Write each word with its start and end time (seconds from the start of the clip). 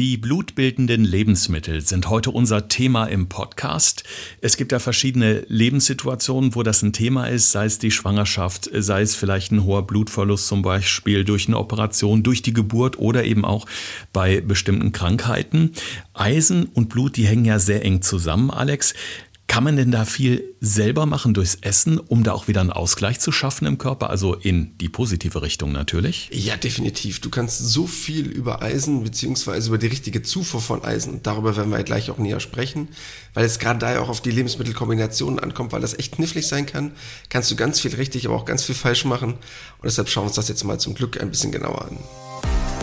Die 0.00 0.16
blutbildenden 0.16 1.04
Lebensmittel 1.04 1.82
sind 1.82 2.08
heute 2.08 2.30
unser 2.30 2.68
Thema 2.68 3.04
im 3.04 3.28
Podcast. 3.28 4.02
Es 4.40 4.56
gibt 4.56 4.72
ja 4.72 4.78
verschiedene 4.78 5.44
Lebenssituationen, 5.48 6.54
wo 6.54 6.62
das 6.62 6.80
ein 6.80 6.94
Thema 6.94 7.26
ist, 7.26 7.50
sei 7.50 7.66
es 7.66 7.78
die 7.78 7.90
Schwangerschaft, 7.90 8.70
sei 8.72 9.02
es 9.02 9.14
vielleicht 9.14 9.52
ein 9.52 9.64
hoher 9.64 9.86
Blutverlust 9.86 10.46
zum 10.46 10.62
Beispiel 10.62 11.26
durch 11.26 11.48
eine 11.48 11.58
Operation, 11.58 12.22
durch 12.22 12.40
die 12.40 12.54
Geburt 12.54 12.98
oder 12.98 13.24
eben 13.24 13.44
auch 13.44 13.66
bei 14.14 14.40
bestimmten 14.40 14.92
Krankheiten. 14.92 15.72
Eisen 16.14 16.64
und 16.72 16.88
Blut, 16.88 17.18
die 17.18 17.26
hängen 17.26 17.44
ja 17.44 17.58
sehr 17.58 17.84
eng 17.84 18.00
zusammen, 18.00 18.50
Alex. 18.50 18.94
Kann 19.50 19.64
man 19.64 19.74
denn 19.74 19.90
da 19.90 20.04
viel 20.04 20.54
selber 20.60 21.06
machen 21.06 21.34
durchs 21.34 21.56
Essen, 21.60 21.98
um 21.98 22.22
da 22.22 22.30
auch 22.30 22.46
wieder 22.46 22.60
einen 22.60 22.70
Ausgleich 22.70 23.18
zu 23.18 23.32
schaffen 23.32 23.66
im 23.66 23.78
Körper? 23.78 24.08
Also 24.08 24.34
in 24.34 24.78
die 24.78 24.88
positive 24.88 25.42
Richtung 25.42 25.72
natürlich? 25.72 26.30
Ja, 26.32 26.56
definitiv. 26.56 27.20
Du 27.20 27.30
kannst 27.30 27.58
so 27.58 27.88
viel 27.88 28.28
über 28.28 28.62
Eisen 28.62 29.02
beziehungsweise 29.02 29.66
über 29.66 29.78
die 29.78 29.88
richtige 29.88 30.22
Zufuhr 30.22 30.60
von 30.60 30.84
Eisen, 30.84 31.14
und 31.14 31.26
darüber 31.26 31.56
werden 31.56 31.70
wir 31.70 31.78
ja 31.78 31.82
gleich 31.82 32.12
auch 32.12 32.18
näher 32.18 32.38
sprechen, 32.38 32.90
weil 33.34 33.44
es 33.44 33.58
gerade 33.58 33.80
da 33.80 33.92
ja 33.92 34.00
auch 34.00 34.08
auf 34.08 34.20
die 34.20 34.30
Lebensmittelkombinationen 34.30 35.40
ankommt, 35.40 35.72
weil 35.72 35.80
das 35.80 35.98
echt 35.98 36.12
knifflig 36.12 36.46
sein 36.46 36.66
kann, 36.66 36.92
kannst 37.28 37.50
du 37.50 37.56
ganz 37.56 37.80
viel 37.80 37.96
richtig, 37.96 38.26
aber 38.26 38.36
auch 38.36 38.44
ganz 38.44 38.62
viel 38.62 38.76
falsch 38.76 39.04
machen. 39.04 39.32
Und 39.32 39.84
deshalb 39.84 40.08
schauen 40.08 40.22
wir 40.22 40.28
uns 40.28 40.36
das 40.36 40.46
jetzt 40.46 40.62
mal 40.62 40.78
zum 40.78 40.94
Glück 40.94 41.20
ein 41.20 41.28
bisschen 41.28 41.50
genauer 41.50 41.86
an. 41.86 41.98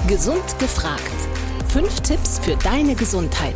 Gesund 0.10 0.60
gefragt. 0.60 1.02
Fünf 1.70 2.02
Tipps 2.02 2.40
für 2.40 2.58
deine 2.58 2.94
Gesundheit 2.96 3.56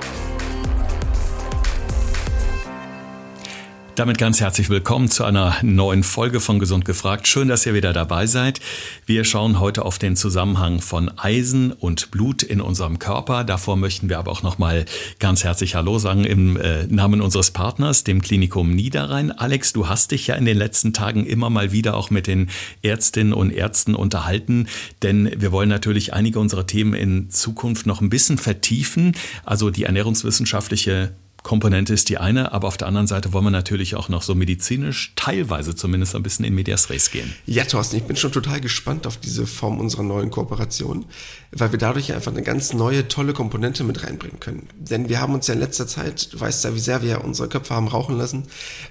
Damit 4.01 4.17
ganz 4.17 4.41
herzlich 4.41 4.71
willkommen 4.71 5.11
zu 5.11 5.23
einer 5.25 5.57
neuen 5.61 6.01
Folge 6.01 6.39
von 6.39 6.57
Gesund 6.57 6.85
gefragt. 6.85 7.27
Schön, 7.27 7.47
dass 7.47 7.67
ihr 7.67 7.75
wieder 7.75 7.93
dabei 7.93 8.25
seid. 8.25 8.59
Wir 9.05 9.23
schauen 9.23 9.59
heute 9.59 9.85
auf 9.85 9.99
den 9.99 10.15
Zusammenhang 10.15 10.81
von 10.81 11.11
Eisen 11.19 11.71
und 11.71 12.09
Blut 12.09 12.41
in 12.41 12.61
unserem 12.61 12.97
Körper. 12.97 13.43
Davor 13.43 13.77
möchten 13.77 14.09
wir 14.09 14.17
aber 14.17 14.31
auch 14.31 14.41
noch 14.41 14.57
mal 14.57 14.85
ganz 15.19 15.43
herzlich 15.43 15.75
Hallo 15.75 15.99
sagen 15.99 16.23
im 16.23 16.57
äh, 16.57 16.87
Namen 16.87 17.21
unseres 17.21 17.51
Partners, 17.51 18.03
dem 18.03 18.23
Klinikum 18.23 18.73
Niederrhein. 18.73 19.31
Alex, 19.31 19.71
du 19.71 19.87
hast 19.87 20.09
dich 20.09 20.25
ja 20.25 20.33
in 20.33 20.45
den 20.45 20.57
letzten 20.57 20.93
Tagen 20.93 21.23
immer 21.23 21.51
mal 21.51 21.71
wieder 21.71 21.95
auch 21.95 22.09
mit 22.09 22.25
den 22.25 22.49
Ärztinnen 22.81 23.33
und 23.33 23.51
Ärzten 23.51 23.93
unterhalten, 23.93 24.65
denn 25.03 25.31
wir 25.39 25.51
wollen 25.51 25.69
natürlich 25.69 26.11
einige 26.11 26.39
unserer 26.39 26.65
Themen 26.65 26.95
in 26.95 27.29
Zukunft 27.29 27.85
noch 27.85 28.01
ein 28.01 28.09
bisschen 28.09 28.39
vertiefen. 28.39 29.15
Also 29.45 29.69
die 29.69 29.83
ernährungswissenschaftliche 29.83 31.13
Komponente 31.43 31.93
ist 31.93 32.09
die 32.09 32.17
eine, 32.17 32.51
aber 32.51 32.67
auf 32.67 32.77
der 32.77 32.87
anderen 32.87 33.07
Seite 33.07 33.33
wollen 33.33 33.45
wir 33.45 33.51
natürlich 33.51 33.95
auch 33.95 34.09
noch 34.09 34.21
so 34.21 34.35
medizinisch 34.35 35.13
teilweise 35.15 35.75
zumindest 35.75 36.15
ein 36.15 36.23
bisschen 36.23 36.45
in 36.45 36.53
Medias 36.53 36.89
Res 36.89 37.09
gehen. 37.09 37.33
Ja, 37.45 37.63
Thorsten, 37.63 37.97
ich 37.97 38.03
bin 38.03 38.15
schon 38.15 38.31
total 38.31 38.61
gespannt 38.61 39.07
auf 39.07 39.17
diese 39.17 39.47
Form 39.47 39.79
unserer 39.79 40.03
neuen 40.03 40.29
Kooperation, 40.29 41.05
weil 41.51 41.71
wir 41.71 41.79
dadurch 41.79 42.13
einfach 42.13 42.31
eine 42.31 42.43
ganz 42.43 42.73
neue, 42.73 43.07
tolle 43.07 43.33
Komponente 43.33 43.83
mit 43.83 44.03
reinbringen 44.03 44.39
können. 44.39 44.69
Denn 44.77 45.09
wir 45.09 45.19
haben 45.19 45.33
uns 45.33 45.47
ja 45.47 45.53
in 45.53 45.59
letzter 45.59 45.87
Zeit, 45.87 46.33
du 46.33 46.39
weißt 46.39 46.63
ja, 46.63 46.73
wie 46.73 46.79
sehr 46.79 47.01
wir 47.01 47.23
unsere 47.23 47.49
Köpfe 47.49 47.73
haben 47.73 47.87
rauchen 47.87 48.17
lassen, 48.17 48.43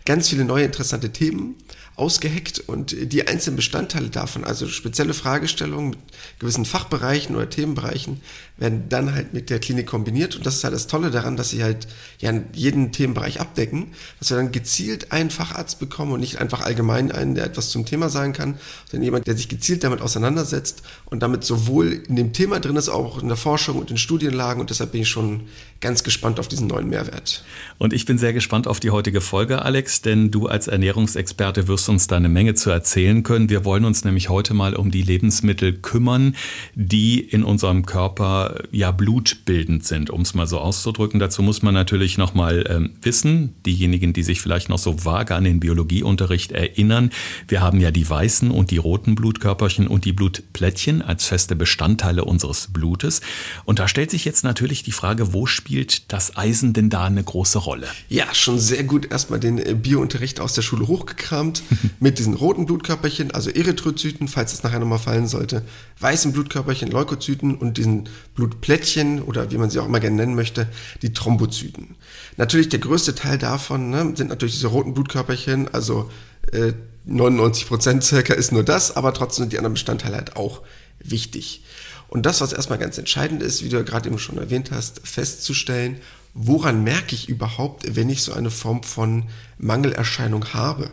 ganz 0.04 0.28
viele 0.28 0.44
neue 0.44 0.64
interessante 0.64 1.10
Themen 1.10 1.56
ausgeheckt 2.00 2.60
und 2.60 2.96
die 3.12 3.28
einzelnen 3.28 3.56
Bestandteile 3.56 4.08
davon, 4.08 4.44
also 4.44 4.66
spezielle 4.68 5.12
Fragestellungen 5.12 5.90
mit 5.90 5.98
gewissen 6.38 6.64
Fachbereichen 6.64 7.36
oder 7.36 7.50
Themenbereichen, 7.50 8.22
werden 8.56 8.88
dann 8.88 9.14
halt 9.14 9.34
mit 9.34 9.50
der 9.50 9.58
Klinik 9.58 9.86
kombiniert 9.86 10.34
und 10.34 10.46
das 10.46 10.56
ist 10.56 10.64
halt 10.64 10.74
das 10.74 10.86
Tolle 10.86 11.10
daran, 11.10 11.36
dass 11.36 11.50
sie 11.50 11.62
halt 11.62 11.88
ja 12.18 12.32
jeden 12.54 12.92
Themenbereich 12.92 13.40
abdecken, 13.40 13.88
dass 14.18 14.30
wir 14.30 14.38
dann 14.38 14.50
gezielt 14.50 15.12
einen 15.12 15.30
Facharzt 15.30 15.78
bekommen 15.78 16.12
und 16.12 16.20
nicht 16.20 16.40
einfach 16.40 16.62
allgemein 16.62 17.12
einen, 17.12 17.34
der 17.34 17.44
etwas 17.44 17.68
zum 17.68 17.84
Thema 17.84 18.08
sagen 18.08 18.32
kann, 18.32 18.58
sondern 18.90 19.04
jemand, 19.04 19.26
der 19.26 19.36
sich 19.36 19.48
gezielt 19.48 19.84
damit 19.84 20.00
auseinandersetzt 20.00 20.82
und 21.04 21.22
damit 21.22 21.44
sowohl 21.44 22.02
in 22.08 22.16
dem 22.16 22.32
Thema 22.32 22.49
drin 22.58 22.76
ist, 22.76 22.88
auch 22.88 23.22
in 23.22 23.28
der 23.28 23.36
Forschung 23.36 23.78
und 23.78 23.90
in 23.90 23.96
Studienlagen 23.96 24.60
und 24.60 24.70
deshalb 24.70 24.92
bin 24.92 25.02
ich 25.02 25.08
schon 25.08 25.42
ganz 25.80 26.02
gespannt 26.02 26.38
auf 26.38 26.48
diesen 26.48 26.66
neuen 26.66 26.88
Mehrwert. 26.88 27.44
Und 27.78 27.92
ich 27.92 28.04
bin 28.04 28.18
sehr 28.18 28.32
gespannt 28.32 28.66
auf 28.66 28.80
die 28.80 28.90
heutige 28.90 29.20
Folge, 29.20 29.62
Alex, 29.62 30.02
denn 30.02 30.30
du 30.30 30.46
als 30.46 30.68
Ernährungsexperte 30.68 31.68
wirst 31.68 31.88
uns 31.88 32.06
da 32.06 32.16
eine 32.16 32.28
Menge 32.28 32.54
zu 32.54 32.70
erzählen 32.70 33.22
können. 33.22 33.48
Wir 33.48 33.64
wollen 33.64 33.84
uns 33.84 34.04
nämlich 34.04 34.28
heute 34.28 34.52
mal 34.52 34.74
um 34.74 34.90
die 34.90 35.02
Lebensmittel 35.02 35.72
kümmern, 35.74 36.36
die 36.74 37.20
in 37.20 37.44
unserem 37.44 37.86
Körper 37.86 38.62
ja 38.70 38.90
blutbildend 38.90 39.84
sind, 39.84 40.10
um 40.10 40.20
es 40.22 40.34
mal 40.34 40.46
so 40.46 40.58
auszudrücken. 40.58 41.18
Dazu 41.18 41.42
muss 41.42 41.62
man 41.62 41.72
natürlich 41.72 42.18
noch 42.18 42.34
mal 42.34 42.64
ähm, 42.68 42.90
wissen, 43.00 43.54
diejenigen, 43.64 44.12
die 44.12 44.22
sich 44.22 44.42
vielleicht 44.42 44.68
noch 44.68 44.78
so 44.78 45.04
vage 45.04 45.34
an 45.34 45.44
den 45.44 45.60
Biologieunterricht 45.60 46.52
erinnern, 46.52 47.10
wir 47.48 47.62
haben 47.62 47.80
ja 47.80 47.90
die 47.90 48.08
weißen 48.08 48.50
und 48.50 48.70
die 48.70 48.76
roten 48.76 49.14
Blutkörperchen 49.14 49.86
und 49.86 50.04
die 50.04 50.12
Blutplättchen 50.12 51.00
als 51.00 51.24
feste 51.24 51.56
Bestandteile 51.56 52.24
unseres 52.24 52.39
Blutes. 52.72 53.20
Und 53.64 53.78
da 53.78 53.88
stellt 53.88 54.10
sich 54.10 54.24
jetzt 54.24 54.44
natürlich 54.44 54.82
die 54.82 54.92
Frage, 54.92 55.32
wo 55.32 55.46
spielt 55.46 56.12
das 56.12 56.36
Eisen 56.36 56.72
denn 56.72 56.90
da 56.90 57.04
eine 57.04 57.22
große 57.22 57.58
Rolle? 57.58 57.86
Ja, 58.08 58.34
schon 58.34 58.58
sehr 58.58 58.84
gut 58.84 59.10
erstmal 59.10 59.40
den 59.40 59.58
äh, 59.58 59.74
Biounterricht 59.74 60.40
aus 60.40 60.54
der 60.54 60.62
Schule 60.62 60.88
hochgekramt 60.88 61.62
mit 62.00 62.18
diesen 62.18 62.34
roten 62.34 62.66
Blutkörperchen, 62.66 63.30
also 63.30 63.50
Erythrozyten, 63.50 64.28
falls 64.28 64.52
es 64.52 64.62
nachher 64.62 64.80
nochmal 64.80 64.98
fallen 64.98 65.28
sollte, 65.28 65.62
weißen 66.00 66.32
Blutkörperchen, 66.32 66.90
Leukozyten 66.90 67.56
und 67.56 67.76
diesen 67.76 68.08
Blutplättchen 68.34 69.22
oder 69.22 69.50
wie 69.50 69.58
man 69.58 69.70
sie 69.70 69.78
auch 69.78 69.86
immer 69.86 70.00
gerne 70.00 70.16
nennen 70.16 70.34
möchte, 70.34 70.68
die 71.02 71.12
Thrombozyten. 71.12 71.96
Natürlich 72.36 72.68
der 72.68 72.80
größte 72.80 73.14
Teil 73.14 73.38
davon 73.38 73.90
ne, 73.90 74.12
sind 74.14 74.28
natürlich 74.28 74.54
diese 74.54 74.68
roten 74.68 74.94
Blutkörperchen, 74.94 75.72
also 75.72 76.10
äh, 76.52 76.72
99 77.06 77.66
Prozent 77.66 78.04
circa 78.04 78.34
ist 78.34 78.52
nur 78.52 78.62
das, 78.62 78.96
aber 78.96 79.12
trotzdem 79.14 79.44
sind 79.44 79.52
die 79.52 79.58
anderen 79.58 79.74
Bestandteile 79.74 80.16
halt 80.16 80.36
auch 80.36 80.62
wichtig. 81.02 81.62
Und 82.10 82.26
das, 82.26 82.40
was 82.40 82.52
erstmal 82.52 82.78
ganz 82.78 82.98
entscheidend 82.98 83.40
ist, 83.40 83.62
wie 83.62 83.68
du 83.68 83.76
ja 83.76 83.84
gerade 83.84 84.08
eben 84.08 84.18
schon 84.18 84.36
erwähnt 84.36 84.72
hast, 84.72 85.00
festzustellen, 85.06 86.00
woran 86.34 86.82
merke 86.82 87.14
ich 87.14 87.28
überhaupt, 87.28 87.94
wenn 87.94 88.10
ich 88.10 88.24
so 88.24 88.32
eine 88.32 88.50
Form 88.50 88.82
von 88.82 89.26
Mangelerscheinung 89.58 90.52
habe. 90.52 90.90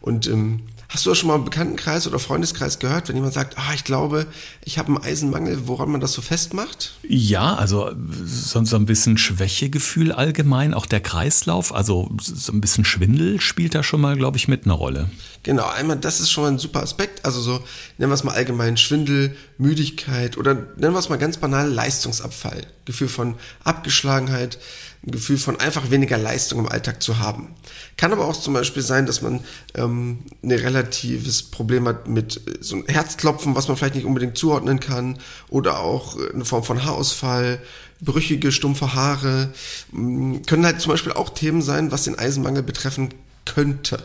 Und 0.00 0.26
ähm, 0.26 0.62
Hast 0.94 1.06
du 1.06 1.10
das 1.10 1.18
schon 1.18 1.26
mal 1.26 1.34
im 1.34 1.44
Bekanntenkreis 1.44 2.06
oder 2.06 2.20
Freundeskreis 2.20 2.78
gehört, 2.78 3.08
wenn 3.08 3.16
jemand 3.16 3.34
sagt, 3.34 3.58
ah, 3.58 3.74
ich 3.74 3.82
glaube, 3.82 4.28
ich 4.64 4.78
habe 4.78 4.94
einen 4.94 5.02
Eisenmangel, 5.02 5.66
woran 5.66 5.90
man 5.90 6.00
das 6.00 6.12
so 6.12 6.22
festmacht? 6.22 6.92
Ja, 7.02 7.56
also 7.56 7.90
so, 8.24 8.64
so 8.64 8.76
ein 8.76 8.86
bisschen 8.86 9.18
Schwächegefühl 9.18 10.12
allgemein, 10.12 10.72
auch 10.72 10.86
der 10.86 11.00
Kreislauf, 11.00 11.74
also 11.74 12.12
so 12.20 12.52
ein 12.52 12.60
bisschen 12.60 12.84
Schwindel 12.84 13.40
spielt 13.40 13.74
da 13.74 13.82
schon 13.82 14.00
mal, 14.00 14.16
glaube 14.16 14.36
ich, 14.36 14.46
mit 14.46 14.66
einer 14.66 14.74
Rolle. 14.74 15.10
Genau, 15.42 15.66
einmal, 15.66 15.96
das 15.96 16.20
ist 16.20 16.30
schon 16.30 16.44
mal 16.44 16.52
ein 16.52 16.60
super 16.60 16.84
Aspekt, 16.84 17.24
also 17.24 17.40
so, 17.40 17.54
nennen 17.98 18.12
wir 18.12 18.14
es 18.14 18.22
mal 18.22 18.36
allgemein 18.36 18.76
Schwindel, 18.76 19.36
Müdigkeit 19.58 20.38
oder 20.38 20.54
nennen 20.54 20.94
wir 20.94 21.00
es 21.00 21.08
mal 21.08 21.18
ganz 21.18 21.38
banal 21.38 21.68
Leistungsabfall, 21.68 22.68
Gefühl 22.84 23.08
von 23.08 23.34
Abgeschlagenheit, 23.64 24.60
ein 25.06 25.10
Gefühl 25.10 25.38
von 25.38 25.60
einfach 25.60 25.90
weniger 25.90 26.16
Leistung 26.16 26.60
im 26.60 26.68
Alltag 26.68 27.02
zu 27.02 27.18
haben. 27.18 27.54
Kann 27.96 28.12
aber 28.12 28.26
auch 28.26 28.38
zum 28.38 28.54
Beispiel 28.54 28.82
sein, 28.82 29.06
dass 29.06 29.22
man 29.22 29.40
ähm, 29.74 30.20
ein 30.42 30.52
relatives 30.52 31.42
Problem 31.42 31.86
hat 31.86 32.08
mit 32.08 32.36
äh, 32.36 32.58
so 32.60 32.76
einem 32.76 32.86
Herzklopfen, 32.86 33.54
was 33.54 33.68
man 33.68 33.76
vielleicht 33.76 33.96
nicht 33.96 34.06
unbedingt 34.06 34.38
zuordnen 34.38 34.80
kann, 34.80 35.18
oder 35.48 35.80
auch 35.80 36.18
äh, 36.18 36.32
eine 36.32 36.44
Form 36.44 36.64
von 36.64 36.84
Haarausfall, 36.84 37.60
brüchige, 38.00 38.50
stumpfe 38.50 38.94
Haare, 38.94 39.52
mh, 39.92 40.40
können 40.46 40.64
halt 40.64 40.80
zum 40.80 40.92
Beispiel 40.92 41.12
auch 41.12 41.30
Themen 41.30 41.62
sein, 41.62 41.92
was 41.92 42.04
den 42.04 42.18
Eisenmangel 42.18 42.62
betreffen 42.62 43.10
könnte 43.44 44.02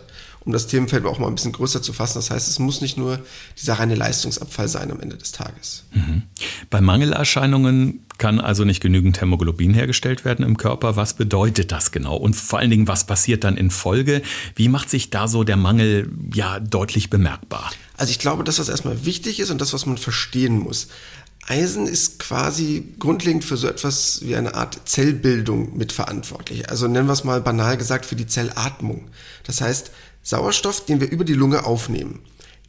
um 0.50 0.54
das 0.54 0.66
Themenfeld 0.66 1.06
auch 1.06 1.20
mal 1.20 1.28
ein 1.28 1.36
bisschen 1.36 1.52
größer 1.52 1.84
zu 1.84 1.94
fassen. 1.94 2.18
Das 2.18 2.32
heißt, 2.32 2.50
es 2.50 2.58
muss 2.58 2.82
nicht 2.82 2.98
nur 2.98 3.20
dieser 3.56 3.74
reine 3.74 3.94
Leistungsabfall 3.94 4.68
sein 4.68 4.90
am 4.90 5.00
Ende 5.00 5.16
des 5.16 5.32
Tages. 5.32 5.84
Mhm. 5.94 6.24
Bei 6.72 6.82
Mangelerscheinungen 6.82 8.00
kann 8.18 8.40
also 8.40 8.66
nicht 8.66 8.82
genügend 8.82 9.22
Hämoglobin 9.22 9.76
hergestellt 9.76 10.26
werden 10.26 10.44
im 10.44 10.58
Körper. 10.58 10.96
Was 10.96 11.14
bedeutet 11.14 11.72
das 11.72 11.92
genau? 11.92 12.18
Und 12.18 12.36
vor 12.36 12.58
allen 12.58 12.72
Dingen, 12.72 12.88
was 12.88 13.06
passiert 13.06 13.44
dann 13.44 13.58
in 13.58 13.70
Folge? 13.70 14.24
Wie 14.56 14.70
macht 14.70 14.90
sich 14.90 15.12
da 15.12 15.28
so 15.28 15.44
der 15.44 15.56
Mangel 15.56 16.12
ja 16.34 16.60
deutlich 16.60 17.12
bemerkbar? 17.12 17.72
Also 17.96 18.10
ich 18.10 18.18
glaube, 18.18 18.44
das 18.44 18.58
erstmal 18.58 19.06
wichtig 19.06 19.40
ist 19.40 19.52
und 19.52 19.62
das, 19.62 19.72
was 19.72 19.86
man 19.86 20.00
verstehen 20.00 20.58
muss. 20.58 20.88
Eisen 21.48 21.88
ist 21.88 22.20
quasi 22.20 22.94
grundlegend 23.00 23.44
für 23.44 23.58
so 23.58 23.68
etwas 23.68 24.20
wie 24.24 24.36
eine 24.36 24.54
Art 24.54 24.82
Zellbildung 24.86 25.76
mitverantwortlich. 25.76 26.70
Also 26.70 26.88
nennen 26.88 27.08
wir 27.08 27.14
es 27.14 27.24
mal 27.24 27.42
banal 27.42 27.76
gesagt 27.76 28.06
für 28.06 28.16
die 28.16 28.28
Zellatmung. 28.28 29.08
Das 29.46 29.62
heißt, 29.62 29.90
Sauerstoff, 30.30 30.86
den 30.86 31.02
wir 31.02 31.10
über 31.10 31.26
die 31.26 31.34
Lunge 31.34 31.66
aufnehmen, 31.66 32.20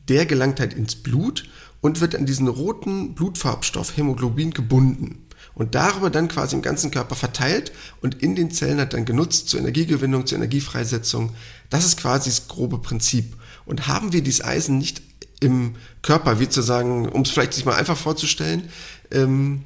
der 0.09 0.25
gelangt 0.25 0.61
halt 0.61 0.73
ins 0.73 0.97
Blut 0.97 1.47
und 1.83 2.01
wird 2.01 2.15
an 2.15 2.25
diesen 2.25 2.49
roten 2.49 3.15
Blutfarbstoff 3.15 3.99
Hämoglobin 3.99 4.53
gebunden 4.53 5.27
und 5.55 5.75
darüber 5.75 6.09
dann 6.09 6.29
quasi 6.29 6.57
im 6.57 6.63
ganzen 6.63 6.91
Körper 6.91 7.15
verteilt 7.15 7.73
und 8.01 8.23
in 8.23 8.35
den 8.35 8.51
Zellen 8.51 8.81
hat 8.81 8.95
dann 8.95 9.05
genutzt 9.05 9.51
zur 9.51 9.61
Energiegewinnung, 9.61 10.25
zur 10.25 10.39
Energiefreisetzung. 10.39 11.35
Das 11.69 11.85
ist 11.85 11.99
quasi 11.99 12.31
das 12.31 12.49
grobe 12.49 12.79
Prinzip. 12.79 13.37
Und 13.67 13.87
haben 13.87 14.15
wir 14.15 14.23
dieses 14.23 14.43
Eisen 14.43 14.79
nicht 14.79 15.03
im 15.41 15.75
Körper, 16.01 16.41
wie 16.41 16.49
zu 16.49 16.63
sagen, 16.63 17.11
um 17.11 17.23
es 17.23 17.31
vielleicht 17.31 17.53
sich 17.53 17.67
mal 17.67 17.75
einfach 17.75 17.97
vorzustellen, 17.97 18.71
ähm, 19.11 19.65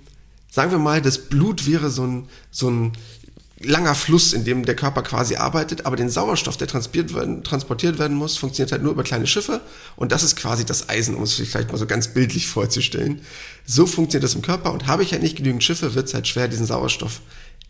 sagen 0.50 0.73
wir 0.73 0.79
mal, 0.79 1.00
das 1.00 1.29
Blut 1.29 1.64
wäre 1.67 1.91
so 1.91 2.05
ein, 2.05 2.29
so 2.50 2.70
ein 2.70 2.93
langer 3.61 3.95
Fluss, 3.95 4.33
in 4.33 4.45
dem 4.45 4.65
der 4.65 4.75
Körper 4.75 5.03
quasi 5.03 5.37
arbeitet, 5.37 5.87
aber 5.87 5.97
den 5.97 6.11
Sauerstoff, 6.11 6.56
der 6.56 6.67
transportiert 6.67 7.15
werden, 7.15 7.45
transportiert 7.45 7.99
werden 7.99 8.17
muss, 8.17 8.37
funktioniert 8.37 8.73
halt 8.73 8.83
nur 8.83 8.93
über 8.93 9.05
kleine 9.05 9.27
Schiffe 9.27 9.61
und 9.97 10.12
das 10.12 10.23
ist 10.23 10.37
quasi 10.37 10.65
das 10.65 10.89
Eisen, 10.89 11.15
um 11.15 11.23
es 11.23 11.35
vielleicht 11.35 11.71
mal 11.71 11.79
so 11.79 11.87
ganz 11.87 12.09
bildlich 12.09 12.49
vorzustellen. 12.49 13.21
So 13.65 13.87
funktioniert 13.87 14.25
das 14.25 14.35
im 14.35 14.43
Körper 14.43 14.73
und 14.73 14.87
habe 14.87 15.03
ich 15.03 15.12
halt 15.12 15.23
nicht 15.23 15.37
genügend 15.37 15.62
Schiffe, 15.62 15.95
wird 15.95 16.09
es 16.09 16.15
halt 16.15 16.27
schwer, 16.27 16.49
diesen 16.49 16.67
Sauerstoff 16.67 17.21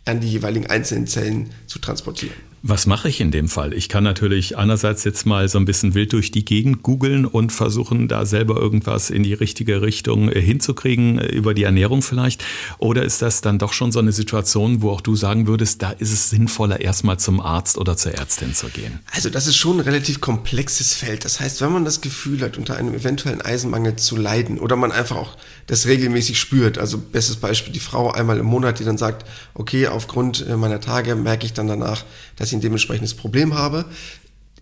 an 0.05 0.19
die 0.21 0.29
jeweiligen 0.29 0.67
einzelnen 0.67 1.07
Zellen 1.07 1.49
zu 1.67 1.79
transportieren. 1.79 2.35
Was 2.67 2.87
mache 2.87 3.09
ich 3.09 3.21
in 3.21 3.29
dem 3.29 3.47
Fall? 3.47 3.75
Ich 3.75 3.89
kann 3.89 4.03
natürlich 4.03 4.57
einerseits 4.57 5.03
jetzt 5.03 5.27
mal 5.27 5.47
so 5.47 5.59
ein 5.59 5.65
bisschen 5.65 5.93
wild 5.93 6.13
durch 6.13 6.31
die 6.31 6.43
Gegend 6.43 6.81
googeln 6.81 7.27
und 7.27 7.51
versuchen, 7.51 8.07
da 8.07 8.25
selber 8.25 8.55
irgendwas 8.55 9.11
in 9.11 9.21
die 9.21 9.35
richtige 9.35 9.83
Richtung 9.83 10.31
äh, 10.31 10.41
hinzukriegen, 10.41 11.19
äh, 11.19 11.27
über 11.27 11.53
die 11.53 11.61
Ernährung 11.61 12.01
vielleicht. 12.01 12.43
Oder 12.79 13.03
ist 13.03 13.21
das 13.21 13.41
dann 13.41 13.59
doch 13.59 13.71
schon 13.71 13.91
so 13.91 13.99
eine 13.99 14.11
Situation, 14.11 14.81
wo 14.81 14.89
auch 14.89 15.01
du 15.01 15.15
sagen 15.15 15.45
würdest, 15.45 15.83
da 15.83 15.91
ist 15.91 16.11
es 16.11 16.31
sinnvoller, 16.31 16.81
erstmal 16.81 17.19
zum 17.19 17.39
Arzt 17.39 17.77
oder 17.77 17.97
zur 17.97 18.13
Ärztin 18.13 18.55
zu 18.55 18.69
gehen? 18.69 18.99
Also 19.11 19.29
das 19.29 19.45
ist 19.45 19.57
schon 19.57 19.77
ein 19.77 19.81
relativ 19.81 20.19
komplexes 20.19 20.95
Feld. 20.95 21.23
Das 21.23 21.39
heißt, 21.39 21.61
wenn 21.61 21.71
man 21.71 21.85
das 21.85 22.01
Gefühl 22.01 22.41
hat, 22.41 22.57
unter 22.57 22.77
einem 22.77 22.95
eventuellen 22.95 23.41
Eisenmangel 23.41 23.95
zu 23.97 24.15
leiden 24.15 24.57
oder 24.57 24.75
man 24.75 24.91
einfach 24.91 25.17
auch 25.17 25.37
das 25.67 25.85
regelmäßig 25.85 26.39
spürt, 26.39 26.79
also 26.79 26.97
bestes 26.97 27.35
Beispiel 27.35 27.73
die 27.73 27.79
Frau 27.79 28.09
einmal 28.11 28.39
im 28.39 28.47
Monat, 28.47 28.79
die 28.79 28.85
dann 28.85 28.97
sagt, 28.97 29.27
okay, 29.53 29.85
aufgrund 29.95 30.45
äh, 30.47 30.55
meiner 30.55 30.81
Tage 30.81 31.15
merke 31.15 31.45
ich 31.45 31.53
dann 31.53 31.67
danach, 31.67 32.05
dass 32.35 32.49
ich 32.49 32.53
ein 32.53 32.61
dementsprechendes 32.61 33.15
Problem 33.15 33.55
habe, 33.55 33.85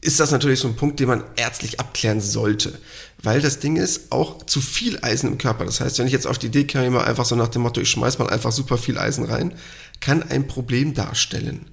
ist 0.04 0.20
das 0.20 0.32
natürlich 0.32 0.60
so 0.60 0.68
ein 0.68 0.76
Punkt, 0.76 1.00
den 1.00 1.08
man 1.08 1.24
ärztlich 1.36 1.80
abklären 1.80 2.20
sollte. 2.20 2.78
Weil 3.22 3.42
das 3.42 3.60
Ding 3.60 3.78
ist, 3.78 4.12
auch 4.12 4.46
zu 4.46 4.60
viel 4.60 5.00
Eisen 5.02 5.32
im 5.32 5.38
Körper. 5.38 5.66
Das 5.66 5.80
heißt, 5.80 5.98
wenn 6.00 6.08
ich 6.08 6.14
jetzt 6.14 6.28
auf 6.28 6.38
die 6.38 6.48
Idee 6.48 6.66
käme, 6.66 7.04
einfach 7.04 7.26
so 7.26 7.36
nach 7.36 7.48
dem 7.48 7.62
Motto, 7.62 7.80
ich 7.80 7.90
schmeiß 7.90 8.20
mal 8.20 8.30
einfach 8.30 8.52
super 8.52 8.78
viel 8.78 8.98
Eisen 8.98 9.26
rein, 9.26 9.54
kann 10.02 10.22
ein 10.24 10.48
Problem 10.48 10.94
darstellen. 10.94 11.68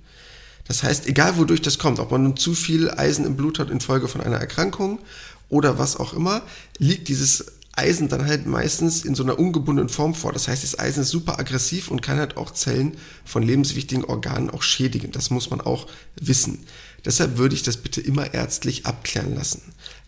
Das 0.69 0.85
heißt, 0.85 1.09
egal 1.09 1.37
wodurch 1.37 1.63
das 1.63 1.81
kommt, 1.81 1.99
ob 1.99 2.13
man 2.13 2.23
nun 2.23 2.37
zu 2.37 2.55
viel 2.55 2.91
Eisen 2.91 3.27
im 3.27 3.37
Blut 3.37 3.59
hat 3.59 3.71
infolge 3.71 4.07
von 4.07 4.21
einer 4.21 4.37
Erkrankung 4.37 5.01
oder 5.49 5.79
was 5.79 5.97
auch 5.97 6.15
immer, 6.15 6.43
liegt 6.79 7.09
dieses 7.09 7.47
Eisen 7.81 8.09
dann 8.09 8.27
halt 8.27 8.47
meistens 8.47 9.05
in 9.05 9.15
so 9.15 9.23
einer 9.23 9.39
ungebundenen 9.39 9.89
Form 9.89 10.15
vor. 10.15 10.33
Das 10.33 10.49
heißt, 10.49 10.63
das 10.63 10.79
Eisen 10.79 11.03
ist 11.03 11.09
super 11.09 11.39
aggressiv 11.39 11.91
und 11.91 12.03
kann 12.03 12.19
halt 12.19 12.37
auch 12.37 12.51
Zellen 12.51 12.97
von 13.25 13.43
lebenswichtigen 13.43 14.05
Organen 14.05 14.51
auch 14.51 14.63
schädigen. 14.63 15.13
Das 15.13 15.31
muss 15.31 15.49
man 15.49 15.63
auch 15.63 15.87
wissen. 16.21 16.67
Deshalb 17.05 17.39
würde 17.39 17.55
ich 17.55 17.63
das 17.63 17.79
bitte 17.79 18.03
immer 18.03 18.35
ärztlich 18.35 18.85
abklären 18.85 19.35
lassen. 19.35 19.63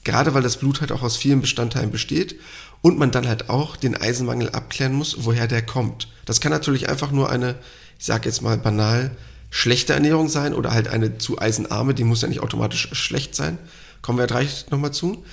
Gerade 0.05 0.35
weil 0.35 0.43
das 0.43 0.59
Blut 0.59 0.81
halt 0.81 0.93
auch 0.93 1.03
aus 1.03 1.17
vielen 1.17 1.41
Bestandteilen 1.41 1.91
besteht 1.91 2.39
und 2.83 2.99
man 2.99 3.11
dann 3.11 3.27
halt 3.27 3.49
auch 3.49 3.77
den 3.77 3.97
Eisenmangel 3.97 4.51
abklären 4.51 4.93
muss, 4.93 5.25
woher 5.25 5.47
der 5.47 5.63
kommt. 5.63 6.09
Das 6.27 6.41
kann 6.41 6.53
natürlich 6.53 6.91
einfach 6.91 7.11
nur 7.11 7.31
eine, 7.31 7.55
ich 7.99 8.05
sage 8.05 8.29
jetzt 8.29 8.43
mal 8.43 8.59
banal, 8.59 9.17
schlechte 9.49 9.95
Ernährung 9.95 10.29
sein 10.29 10.53
oder 10.53 10.73
halt 10.73 10.89
eine 10.89 11.17
zu 11.19 11.39
eisenarme, 11.39 11.95
die 11.95 12.05
muss 12.05 12.23
ja 12.23 12.29
nicht 12.29 12.41
automatisch 12.41 12.89
schlecht 12.93 13.35
sein. 13.35 13.59
Kommen 14.03 14.19
wir 14.19 14.27
gleich 14.27 14.67
nochmal 14.71 14.93
zu. 14.93 15.25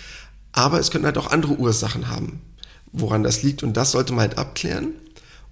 Aber 0.52 0.80
es 0.80 0.92
könnten 0.92 1.06
halt 1.06 1.18
auch 1.18 1.32
andere 1.32 1.54
Ursachen 1.58 2.08
haben, 2.08 2.42
woran 2.92 3.24
das 3.24 3.44
liegt. 3.44 3.64
Und 3.64 3.74
das 3.78 3.92
sollte 3.92 4.14
man 4.14 4.22
halt 4.22 4.38
abklären. 4.38 4.94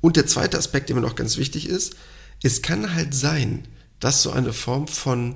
Und 0.01 0.15
der 0.15 0.27
zweite 0.27 0.57
Aspekt, 0.57 0.89
der 0.89 0.95
mir 0.95 1.01
noch 1.01 1.15
ganz 1.15 1.37
wichtig 1.37 1.67
ist, 1.67 1.95
es 2.43 2.61
kann 2.61 2.93
halt 2.93 3.13
sein, 3.13 3.67
dass 3.99 4.21
so 4.21 4.31
eine 4.31 4.53
Form 4.53 4.87
von 4.87 5.35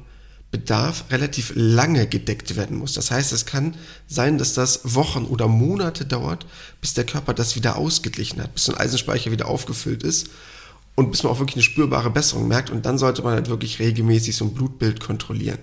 Bedarf 0.51 1.05
relativ 1.09 1.53
lange 1.55 2.07
gedeckt 2.07 2.55
werden 2.57 2.77
muss. 2.77 2.93
Das 2.93 3.09
heißt, 3.09 3.31
es 3.31 3.45
kann 3.45 3.75
sein, 4.07 4.37
dass 4.37 4.53
das 4.53 4.81
Wochen 4.83 5.23
oder 5.23 5.47
Monate 5.47 6.05
dauert, 6.05 6.45
bis 6.81 6.93
der 6.93 7.05
Körper 7.05 7.33
das 7.33 7.55
wieder 7.55 7.77
ausgeglichen 7.77 8.41
hat, 8.41 8.53
bis 8.53 8.65
so 8.65 8.73
ein 8.73 8.77
Eisenspeicher 8.77 9.31
wieder 9.31 9.47
aufgefüllt 9.47 10.03
ist 10.03 10.29
und 10.95 11.09
bis 11.09 11.23
man 11.23 11.31
auch 11.31 11.39
wirklich 11.39 11.55
eine 11.55 11.63
spürbare 11.63 12.09
Besserung 12.09 12.49
merkt. 12.49 12.69
Und 12.69 12.85
dann 12.85 12.97
sollte 12.97 13.21
man 13.21 13.33
halt 13.33 13.47
wirklich 13.47 13.79
regelmäßig 13.79 14.35
so 14.35 14.45
ein 14.45 14.53
Blutbild 14.53 14.99
kontrollieren. 14.99 15.59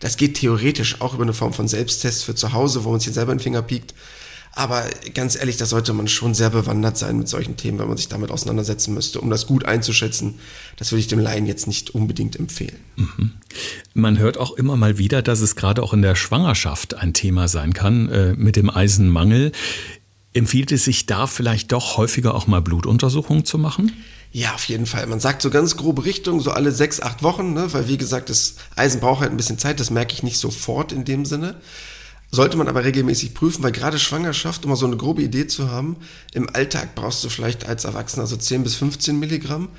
Das 0.00 0.16
geht 0.16 0.34
theoretisch 0.34 1.00
auch 1.00 1.14
über 1.14 1.24
eine 1.24 1.34
Form 1.34 1.52
von 1.52 1.68
Selbsttest 1.68 2.24
für 2.24 2.34
zu 2.34 2.52
Hause, 2.52 2.84
wo 2.84 2.90
man 2.90 3.00
sich 3.00 3.12
selber 3.12 3.34
den 3.34 3.40
Finger 3.40 3.62
piekt. 3.62 3.94
Aber 4.58 4.84
ganz 5.14 5.36
ehrlich, 5.36 5.56
da 5.56 5.66
sollte 5.66 5.92
man 5.92 6.08
schon 6.08 6.34
sehr 6.34 6.50
bewandert 6.50 6.98
sein 6.98 7.18
mit 7.18 7.28
solchen 7.28 7.56
Themen, 7.56 7.78
wenn 7.78 7.86
man 7.86 7.96
sich 7.96 8.08
damit 8.08 8.32
auseinandersetzen 8.32 8.92
müsste, 8.92 9.20
um 9.20 9.30
das 9.30 9.46
gut 9.46 9.64
einzuschätzen. 9.64 10.34
Das 10.76 10.90
würde 10.90 10.98
ich 11.00 11.06
dem 11.06 11.20
Laien 11.20 11.46
jetzt 11.46 11.68
nicht 11.68 11.90
unbedingt 11.90 12.34
empfehlen. 12.34 12.76
Mhm. 12.96 13.32
Man 13.94 14.18
hört 14.18 14.36
auch 14.36 14.52
immer 14.52 14.76
mal 14.76 14.98
wieder, 14.98 15.22
dass 15.22 15.40
es 15.42 15.54
gerade 15.54 15.80
auch 15.80 15.92
in 15.92 16.02
der 16.02 16.16
Schwangerschaft 16.16 16.94
ein 16.94 17.12
Thema 17.12 17.46
sein 17.46 17.72
kann 17.72 18.08
äh, 18.08 18.34
mit 18.34 18.56
dem 18.56 18.68
Eisenmangel. 18.68 19.52
Empfiehlt 20.34 20.72
es 20.72 20.84
sich 20.84 21.06
da 21.06 21.26
vielleicht 21.26 21.72
doch 21.72 21.96
häufiger 21.96 22.34
auch 22.34 22.46
mal 22.46 22.60
Blutuntersuchungen 22.60 23.44
zu 23.44 23.58
machen? 23.58 23.92
Ja, 24.30 24.54
auf 24.54 24.64
jeden 24.64 24.86
Fall. 24.86 25.06
Man 25.06 25.20
sagt 25.20 25.40
so 25.40 25.50
ganz 25.50 25.76
grobe 25.76 26.04
Richtung, 26.04 26.40
so 26.40 26.50
alle 26.50 26.70
sechs, 26.70 27.00
acht 27.00 27.22
Wochen, 27.22 27.54
ne? 27.54 27.72
weil 27.72 27.88
wie 27.88 27.96
gesagt, 27.96 28.28
das 28.28 28.56
Eisen 28.76 29.00
braucht 29.00 29.22
halt 29.22 29.30
ein 29.30 29.36
bisschen 29.38 29.58
Zeit, 29.58 29.80
das 29.80 29.90
merke 29.90 30.12
ich 30.12 30.22
nicht 30.22 30.38
sofort 30.38 30.92
in 30.92 31.04
dem 31.04 31.24
Sinne. 31.24 31.56
Sollte 32.30 32.58
man 32.58 32.68
aber 32.68 32.84
regelmäßig 32.84 33.32
prüfen, 33.32 33.62
weil 33.62 33.72
gerade 33.72 33.98
Schwangerschaft, 33.98 34.64
um 34.64 34.70
mal 34.70 34.76
so 34.76 34.84
eine 34.84 34.98
grobe 34.98 35.22
Idee 35.22 35.46
zu 35.46 35.70
haben, 35.70 35.96
im 36.34 36.54
Alltag 36.54 36.94
brauchst 36.94 37.24
du 37.24 37.30
vielleicht 37.30 37.66
als 37.66 37.86
Erwachsener 37.86 38.26
so 38.26 38.36
10 38.36 38.64
bis 38.64 38.74
15 38.74 39.18
Milligramm. 39.18 39.70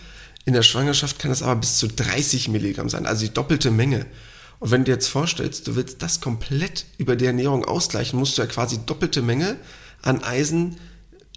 In 0.46 0.54
der 0.54 0.64
Schwangerschaft 0.64 1.20
kann 1.20 1.30
es 1.30 1.44
aber 1.44 1.58
bis 1.58 1.78
zu 1.78 1.88
30 1.88 2.48
Milligramm 2.48 2.90
sein, 2.90 3.06
also 3.06 3.24
die 3.24 3.34
doppelte 3.34 3.70
Menge. 3.70 4.08
Und 4.58 4.72
wenn 4.72 4.82
du 4.82 4.86
dir 4.86 4.94
jetzt 4.94 5.10
vorstellst, 5.10 5.68
du 5.68 5.76
willst 5.76 6.02
das 6.02 6.22
komplett 6.22 6.86
über 6.98 7.16
die 7.16 7.26
Ernährung 7.26 7.66
ausgleichen, 7.66 8.18
musst 8.18 8.38
du 8.38 8.42
ja 8.42 8.48
quasi 8.48 8.80
doppelte 8.84 9.22
Menge 9.22 9.58
an 10.02 10.24
Eisen 10.24 10.78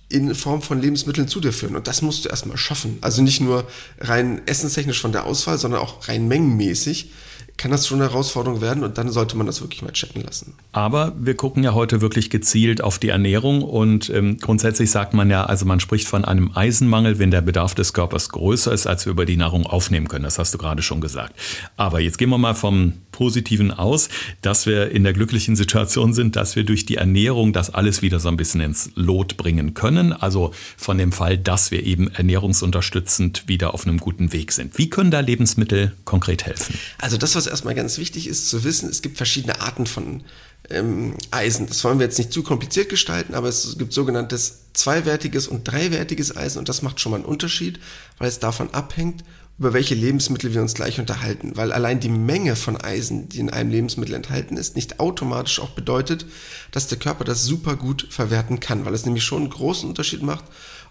in 0.09 0.35
Form 0.35 0.61
von 0.61 0.81
Lebensmitteln 0.81 1.27
zu 1.27 1.41
dir 1.41 1.53
führen. 1.53 1.75
Und 1.75 1.89
das 1.89 2.03
musst 2.03 2.25
du 2.25 2.29
erstmal 2.29 2.59
schaffen. 2.59 2.99
Also 3.01 3.23
nicht 3.23 3.41
nur 3.41 3.67
rein 3.99 4.43
essenstechnisch 4.47 5.01
von 5.01 5.13
der 5.13 5.25
Auswahl, 5.25 5.59
sondern 5.59 5.81
auch 5.81 6.07
rein 6.07 6.29
mengenmäßig 6.29 7.11
kann 7.57 7.71
das 7.71 7.87
schon 7.87 8.01
eine 8.01 8.11
Herausforderung 8.11 8.61
werden 8.61 8.83
und 8.83 8.99
dann 8.99 9.11
sollte 9.11 9.37
man 9.37 9.47
das 9.47 9.61
wirklich 9.61 9.83
mal 9.83 9.93
checken 9.93 10.23
lassen. 10.23 10.55
Aber 10.73 11.15
wir 11.19 11.37
gucken 11.37 11.63
ja 11.63 11.75
heute 11.75 12.01
wirklich 12.01 12.31
gezielt 12.31 12.83
auf 12.83 12.99
die 12.99 13.11
Ernährung 13.11 13.63
und 13.63 14.11
ähm, 14.11 14.39
grundsätzlich 14.39 14.91
sagt 14.91 15.15
man 15.15 15.31
ja, 15.31 15.45
also 15.45 15.65
man 15.67 15.79
spricht 15.79 16.09
von 16.09 16.25
einem 16.25 16.51
Eisenmangel, 16.57 17.19
wenn 17.19 17.31
der 17.31 17.43
Bedarf 17.43 17.75
des 17.75 17.93
Körpers 17.93 18.31
größer 18.31 18.73
ist, 18.73 18.87
als 18.87 19.07
wir 19.07 19.13
über 19.13 19.27
die 19.27 19.37
Nahrung 19.37 19.67
aufnehmen 19.67 20.09
können. 20.09 20.25
Das 20.25 20.39
hast 20.39 20.53
du 20.55 20.59
gerade 20.59 20.83
schon 20.83 21.01
gesagt. 21.01 21.35
Aber 21.77 22.01
jetzt 22.01 22.19
gehen 22.19 22.31
wir 22.31 22.39
mal 22.39 22.55
vom 22.55 22.95
Positiven 23.13 23.71
aus, 23.71 24.09
dass 24.41 24.67
wir 24.67 24.91
in 24.91 25.05
der 25.05 25.13
glücklichen 25.13 25.55
Situation 25.55 26.13
sind, 26.13 26.35
dass 26.35 26.57
wir 26.57 26.65
durch 26.65 26.87
die 26.87 26.97
Ernährung 26.97 27.53
das 27.53 27.71
alles 27.71 28.03
wieder 28.03 28.19
so 28.19 28.29
ein 28.29 28.37
bisschen 28.37 28.61
ins 28.61 28.91
Lot 28.95 29.37
bringen 29.37 29.75
können. 29.75 30.13
Also 30.13 30.53
von 30.77 30.99
dem 30.99 31.13
Fall, 31.13 31.39
dass 31.39 31.71
wir 31.71 31.85
eben 31.85 32.13
ernährungsunterstützend 32.13 33.47
wieder 33.47 33.75
auf 33.75 33.87
einem 33.87 33.99
guten 33.99 34.33
Weg 34.33 34.53
sind. 34.53 34.77
Wie 34.79 34.91
können 34.91 35.11
da 35.11 35.21
Lebensmittel 35.21 35.93
konkret 36.05 36.45
helfen? 36.45 36.79
Also 36.99 37.17
das, 37.17 37.35
was 37.37 37.47
erstmal 37.47 37.75
ganz 37.75 37.99
wichtig 37.99 38.27
ist 38.27 38.49
zu 38.49 38.65
wissen, 38.65 38.89
es 38.89 39.03
gibt 39.03 39.17
verschiedene 39.19 39.61
Arten 39.61 39.87
von 39.87 40.23
ähm, 40.71 41.15
Eisen. 41.31 41.67
Das 41.67 41.83
wollen 41.85 41.99
wir 41.99 42.07
jetzt 42.07 42.19
nicht 42.19 42.33
zu 42.33 42.43
kompliziert 42.43 42.89
gestalten, 42.89 43.35
aber 43.35 43.49
es 43.49 43.77
gibt 43.79 43.93
sogenanntes 43.93 44.61
zweiwertiges 44.73 45.49
und 45.49 45.65
dreiwertiges 45.65 46.37
Eisen 46.37 46.59
und 46.59 46.69
das 46.69 46.83
macht 46.83 47.01
schon 47.01 47.11
mal 47.13 47.17
einen 47.17 47.27
Unterschied, 47.27 47.79
weil 48.19 48.29
es 48.29 48.39
davon 48.39 48.73
abhängt, 48.73 49.23
über 49.63 49.75
welche 49.75 49.95
Lebensmittel 49.95 50.55
wir 50.55 50.61
uns 50.61 50.75
gleich 50.75 50.99
unterhalten, 50.99 51.53
weil 51.55 51.73
allein 51.73 52.01
die 52.01 52.09
Menge 52.09 52.57
von 52.57 52.77
Eisen, 52.77 53.29
die 53.29 53.39
in 53.39 53.49
einem 53.49 53.71
Lebensmittel 53.71 54.17
enthalten 54.17 54.57
ist, 54.57 54.75
nicht 54.75 54.99
automatisch 54.99 55.61
auch 55.61 55.71
bedeutet, 55.71 56.27
dass 56.73 56.89
der 56.89 56.99
Körper 56.99 57.23
das 57.23 57.45
super 57.45 57.77
gut 57.77 58.09
verwerten 58.11 58.59
kann, 58.59 58.85
weil 58.85 58.93
es 58.93 59.07
nämlich 59.07 59.23
schon 59.23 59.43
einen 59.43 59.51
großen 59.51 59.89
Unterschied 59.89 60.25
macht, 60.25 60.43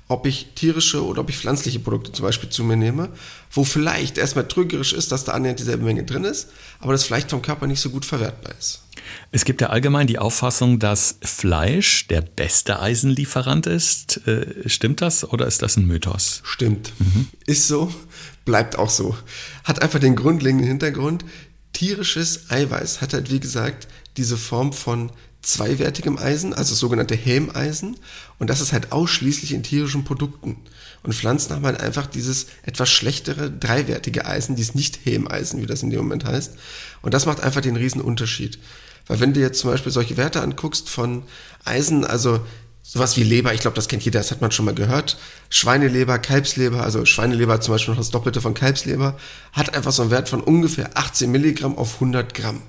ob 0.08 0.26
ich 0.26 0.52
tierische 0.56 1.04
oder 1.04 1.20
ob 1.20 1.30
ich 1.30 1.38
pflanzliche 1.38 1.80
Produkte 1.80 2.14
zum 2.14 2.24
Beispiel 2.24 2.48
zu 2.48 2.64
mir 2.64 2.78
nehme, 2.78 3.10
wo 3.52 3.66
vielleicht 3.66 4.18
erstmal 4.18 4.48
trügerisch 4.48 4.94
ist, 4.94 5.12
dass 5.12 5.26
da 5.26 5.34
annähernd 5.34 5.60
dieselbe 5.60 5.84
Menge 5.84 6.06
drin 6.06 6.24
ist, 6.24 6.48
aber 6.80 6.94
das 6.94 7.04
vielleicht 7.04 7.30
vom 7.30 7.42
Körper 7.42 7.68
nicht 7.68 7.82
so 7.82 7.90
gut 7.90 8.06
verwertbar 8.06 8.54
ist. 8.58 8.84
Es 9.32 9.44
gibt 9.44 9.60
ja 9.60 9.68
allgemein 9.68 10.08
die 10.08 10.20
Auffassung, 10.20 10.80
dass 10.80 11.18
Fleisch 11.22 12.08
der 12.08 12.22
beste 12.22 12.80
Eisenlieferant 12.80 13.68
ist. 13.68 14.26
Äh, 14.28 14.70
stimmt 14.70 15.02
das 15.02 15.30
oder 15.30 15.48
ist 15.48 15.62
das 15.62 15.76
ein 15.76 15.88
Mythos? 15.88 16.42
Stimmt. 16.46 16.94
Mhm. 17.00 17.28
Ist 17.46 17.68
so, 17.68 17.94
bleibt 18.46 18.78
auch 18.78 18.90
so. 18.90 19.16
Hat 19.64 19.82
einfach 19.82 20.00
den 20.00 20.16
grundlegenden 20.16 20.68
Hintergrund. 20.68 21.26
Tierisches 21.74 22.50
Eiweiß 22.50 23.02
hat 23.02 23.14
halt, 23.14 23.32
wie 23.32 23.40
gesagt, 23.40 23.88
diese 24.18 24.38
Form 24.38 24.74
von 24.74 25.12
zweiwertigem 25.42 26.18
Eisen, 26.18 26.54
also 26.54 26.76
sogenannte 26.76 27.16
Hämeisen. 27.16 27.98
Und 28.40 28.50
das 28.50 28.62
ist 28.62 28.74
halt 28.74 28.92
ausschließlich 28.92 29.54
in 29.54 29.64
tierischen 29.64 30.04
Produkten. 30.04 30.58
Und 31.04 31.14
Pflanzen 31.14 31.56
haben 31.56 31.66
halt 31.66 31.80
einfach 31.80 32.06
dieses 32.06 32.48
etwas 32.64 32.90
schlechtere, 32.90 33.50
dreiwertige 33.50 34.26
Eisen, 34.26 34.56
dieses 34.56 34.76
Nicht-Hämeisen, 34.76 35.62
wie 35.62 35.66
das 35.66 35.82
in 35.82 35.90
dem 35.90 36.00
Moment 36.00 36.26
heißt. 36.26 36.54
Und 37.02 37.14
das 37.14 37.26
macht 37.26 37.40
einfach 37.40 37.62
den 37.62 37.76
riesen 37.76 38.02
Unterschied. 38.02 38.60
Weil 39.08 39.20
wenn 39.20 39.34
du 39.34 39.40
jetzt 39.40 39.60
zum 39.60 39.72
Beispiel 39.72 39.92
solche 39.92 40.18
Werte 40.18 40.42
anguckst 40.42 40.90
von 40.90 41.24
Eisen, 41.66 42.06
also 42.06 42.46
sowas 42.84 43.18
wie 43.18 43.24
Leber, 43.24 43.54
ich 43.54 43.62
glaube, 43.62 43.76
das 43.76 43.88
kennt 43.88 44.04
jeder, 44.04 44.20
das 44.20 44.32
hat 44.32 44.42
man 44.42 44.52
schon 44.52 44.66
mal 44.66 44.76
gehört. 44.76 45.18
Schweineleber, 45.50 46.20
Kalbsleber, 46.20 46.84
also 46.84 47.06
Schweineleber 47.06 47.62
zum 47.62 47.74
Beispiel 47.74 47.94
noch 47.94 48.00
das 48.00 48.12
Doppelte 48.12 48.42
von 48.42 48.54
Kalbsleber, 48.54 49.18
hat 49.54 49.74
einfach 49.74 49.92
so 49.92 50.02
einen 50.02 50.12
Wert 50.12 50.30
von 50.30 50.42
ungefähr 50.42 50.92
18 50.96 51.32
Milligramm 51.32 51.78
auf 51.78 51.96
100 51.96 52.34
Gramm 52.34 52.62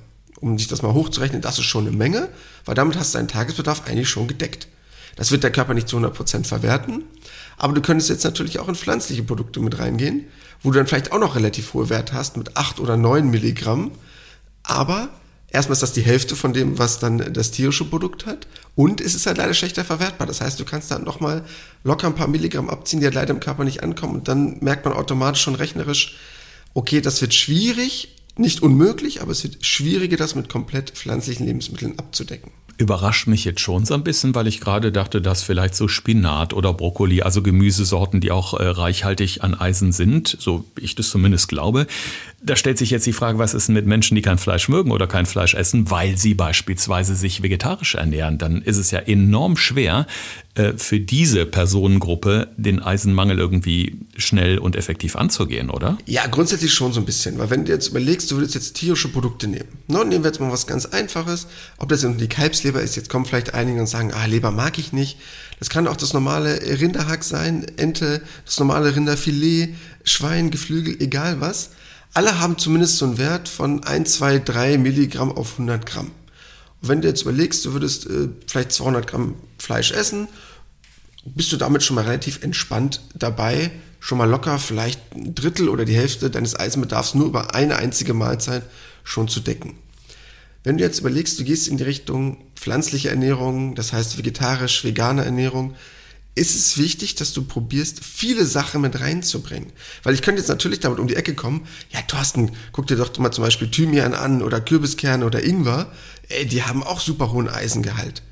um 0.42 0.59
sich 0.59 0.69
das 0.69 0.83
mal 0.83 0.92
hochzurechnen, 0.92 1.40
das 1.40 1.59
ist 1.59 1.64
schon 1.66 1.87
eine 1.87 1.97
Menge, 1.97 2.28
weil 2.64 2.75
damit 2.75 2.97
hast 2.97 3.14
du 3.14 3.19
deinen 3.19 3.28
Tagesbedarf 3.28 3.87
eigentlich 3.87 4.09
schon 4.09 4.26
gedeckt. 4.26 4.66
Das 5.14 5.31
wird 5.31 5.45
der 5.45 5.52
Körper 5.52 5.73
nicht 5.73 5.88
zu 5.88 5.97
100% 5.99 6.45
verwerten. 6.45 7.04
Aber 7.57 7.75
du 7.75 7.81
könntest 7.81 8.11
jetzt 8.11 8.25
natürlich 8.25 8.59
auch 8.59 8.69
in 8.69 8.75
pflanzliche 8.75 9.23
Produkte 9.23 9.61
mit 9.61 9.78
reingehen, 9.78 10.26
wo 10.62 10.71
du 10.71 10.78
dann 10.78 10.87
vielleicht 10.87 11.12
auch 11.12 11.21
noch 11.21 11.37
relativ 11.37 11.75
hohe 11.75 11.90
Werte 11.90 12.14
hast 12.14 12.37
mit 12.37 12.57
8 12.57 12.81
oder 12.81 12.97
9 12.97 13.31
Milligramm. 13.31 13.92
Aber 14.64 15.11
erstmal 15.52 15.75
ist 15.75 15.82
das 15.82 15.92
die 15.92 16.02
Hälfte 16.02 16.35
von 16.35 16.52
dem, 16.52 16.78
was 16.78 16.99
dann 16.99 17.32
das 17.32 17.50
tierische 17.50 17.85
Produkt 17.85 18.26
hat. 18.26 18.47
Und 18.75 19.00
es 19.00 19.14
ist 19.14 19.26
halt 19.26 19.38
leider 19.38 19.54
schlechter 19.54 19.85
verwertbar. 19.85 20.26
Das 20.26 20.40
heißt, 20.40 20.59
du 20.59 20.64
kannst 20.64 20.90
da 20.90 20.99
nochmal 20.99 21.44
locker 21.85 22.06
ein 22.06 22.14
paar 22.14 22.28
Milligramm 22.28 22.71
abziehen, 22.71 23.00
die 23.00 23.06
halt 23.06 23.14
leider 23.14 23.32
im 23.32 23.40
Körper 23.40 23.64
nicht 23.64 23.82
ankommen. 23.82 24.16
Und 24.16 24.28
dann 24.28 24.59
merkt 24.61 24.85
man 24.85 24.94
automatisch 24.94 25.42
schon 25.42 25.54
rechnerisch, 25.54 26.16
okay, 26.75 27.00
das 27.00 27.21
wird 27.21 27.35
schwierig, 27.35 28.16
nicht 28.37 28.62
unmöglich, 28.62 29.21
aber 29.21 29.32
es 29.32 29.44
wird 29.44 29.64
schwieriger, 29.64 30.16
das 30.16 30.35
mit 30.35 30.49
komplett 30.49 30.90
pflanzlichen 30.90 31.47
Lebensmitteln 31.47 31.99
abzudecken 31.99 32.50
überrascht 32.78 33.26
mich 33.28 33.44
jetzt 33.44 33.61
schon 33.61 33.85
so 33.85 33.94
ein 33.94 34.04
bisschen, 34.04 34.35
weil 34.35 34.47
ich 34.47 34.61
gerade 34.61 34.92
dachte, 34.92 35.23
dass 35.23 35.42
vielleicht 35.42 35.75
so 35.75 35.88
Spinat 35.88 36.52
oder 36.52 36.75
Brokkoli, 36.75 37.23
also 37.23 37.42
Gemüsesorten, 37.42 38.21
die 38.21 38.30
auch 38.30 38.59
äh, 38.59 38.66
reichhaltig 38.66 39.42
an 39.42 39.54
Eisen 39.54 39.92
sind, 39.92 40.37
so 40.38 40.64
ich 40.78 40.94
das 40.94 41.11
zumindest 41.11 41.49
glaube. 41.49 41.87
Da 42.45 42.57
stellt 42.57 42.79
sich 42.79 42.91
jetzt 42.91 43.07
die 43.07 43.13
Frage, 43.13 43.39
was 43.39 43.55
ist 43.55 43.69
denn 43.69 43.75
mit 43.75 43.87
Menschen, 43.87 44.15
die 44.17 44.23
kein 44.23 44.39
Fleisch 44.39 44.69
mögen 44.69 44.91
oder 44.91 45.07
kein 45.07 45.27
Fleisch 45.27 45.55
essen, 45.55 45.91
weil 45.91 46.17
sie 46.17 46.35
beispielsweise 46.35 47.15
sich 47.15 47.43
vegetarisch 47.43 47.95
ernähren? 47.95 48.39
Dann 48.39 48.63
ist 48.63 48.79
es 48.79 48.91
ja 48.91 48.99
enorm 48.99 49.57
schwer, 49.57 50.07
äh, 50.55 50.73
für 50.77 51.01
diese 51.01 51.47
Personengruppe 51.47 52.49
den 52.57 52.83
Eisenmangel 52.83 53.39
irgendwie 53.39 54.01
schnell 54.17 54.59
und 54.59 54.77
effektiv 54.77 55.17
anzugehen, 55.17 55.71
oder? 55.71 55.97
Ja, 56.05 56.27
grundsätzlich 56.27 56.75
schon 56.75 56.93
so 56.93 57.01
ein 57.01 57.07
bisschen. 57.07 57.39
Weil 57.39 57.49
wenn 57.49 57.65
du 57.65 57.73
jetzt 57.73 57.89
überlegst, 57.89 58.31
du 58.31 58.37
würdest 58.37 58.55
jetzt 58.55 58.75
tierische 58.75 59.09
Produkte 59.09 59.47
nehmen. 59.47 59.69
Ne, 59.87 60.05
nehmen 60.05 60.25
wir 60.25 60.31
jetzt 60.31 60.41
mal 60.41 60.53
was 60.53 60.67
ganz 60.67 60.85
Einfaches. 60.85 61.47
Ob 61.79 61.89
das 61.89 62.07
die 62.07 62.29
Kalbsleber 62.29 62.83
ist, 62.83 62.97
jetzt 62.97 63.09
kommen 63.09 63.25
vielleicht 63.25 63.55
einige 63.55 63.81
und 63.81 63.87
sagen, 63.87 64.13
ah, 64.13 64.27
Leber 64.27 64.51
mag 64.51 64.79
ich 64.79 64.93
nicht. 64.93 65.19
Das 65.59 65.71
kann 65.71 65.87
auch 65.87 65.97
das 65.97 66.13
normale 66.13 66.61
Rinderhack 66.81 67.23
sein, 67.23 67.65
Ente, 67.77 68.21
das 68.45 68.59
normale 68.59 68.95
Rinderfilet, 68.97 69.75
Schwein, 70.05 70.51
Geflügel, 70.51 71.01
egal 71.01 71.41
was. 71.41 71.71
Alle 72.14 72.40
haben 72.40 72.59
zumindest 72.59 72.99
so 72.99 73.07
einen 73.07 73.19
Wert 73.19 73.49
von 73.49 73.85
1, 73.85 74.12
2, 74.12 74.40
3 74.40 74.78
Milligramm 74.78 75.33
auf 75.33 75.52
100 75.52 75.87
Gramm. 75.87 76.11
Und 76.83 76.88
wenn 76.88 77.00
du 77.00 77.09
jetzt 77.09 77.23
überlegst, 77.23 77.64
du 77.64 77.73
würdest 77.73 78.07
äh, 78.07 78.28
vielleicht 78.47 78.73
200 78.73 79.07
Gramm 79.07 79.35
Fleisch 79.59 79.92
essen, 79.92 80.28
bist 81.25 81.52
du 81.52 81.57
damit 81.57 81.83
schon 81.83 81.97
mal 81.97 82.04
relativ 82.04 82.42
entspannt 82.42 83.00
dabei, 83.14 83.71
schon 84.00 84.19
mal 84.19 84.28
locker 84.28 84.59
vielleicht 84.59 85.00
ein 85.14 85.35
Drittel 85.35 85.69
oder 85.69 85.85
die 85.85 85.95
Hälfte 85.95 86.28
deines 86.28 86.59
Eisenbedarfs 86.59 87.14
nur 87.14 87.26
über 87.26 87.54
eine 87.54 87.76
einzige 87.76 88.12
Mahlzeit 88.12 88.64
schon 89.04 89.28
zu 89.28 89.40
decken. 89.40 89.76
Wenn 90.64 90.78
du 90.78 90.85
jetzt 90.85 91.00
überlegst, 91.00 91.38
du 91.38 91.45
gehst 91.45 91.69
in 91.69 91.76
die 91.76 91.85
Richtung 91.85 92.38
pflanzliche 92.57 93.11
Ernährung, 93.11 93.75
das 93.75 93.92
heißt 93.92 94.19
vegetarisch, 94.19 94.85
vegane 94.85 95.25
Ernährung, 95.25 95.75
ist 96.35 96.55
es 96.55 96.79
wichtig, 96.79 97.15
dass 97.15 97.33
du 97.33 97.43
probierst, 97.43 98.03
viele 98.03 98.47
Sachen 98.47 98.81
mit 98.81 98.99
reinzubringen. 98.99 99.73
Weil 100.03 100.15
ich 100.15 100.23
könnte 100.23 100.41
jetzt 100.41 100.49
natürlich 100.49 100.81
damit 100.81 100.99
um 100.99 101.07
die 101.07 101.17
Ecke 101.17 101.35
kommen, 101.35 101.67
ja, 101.91 102.01
Thorsten, 102.03 102.53
guck 102.73 102.87
dir 102.87 102.97
doch 102.97 103.17
mal 103.19 103.33
zum 103.33 103.45
Beispiel 103.45 103.71
Thymian 103.71 104.15
an 104.15 104.43
oder 104.43 104.61
Kürbiskerne 104.61 105.27
oder 105.27 105.45
Ingwer, 105.45 105.93
ey, 106.29 106.47
die 106.47 106.62
haben 106.62 106.83
auch 106.83 107.01
super 107.01 107.33
hohen 107.33 107.49
Eisengehalt. 107.49 108.23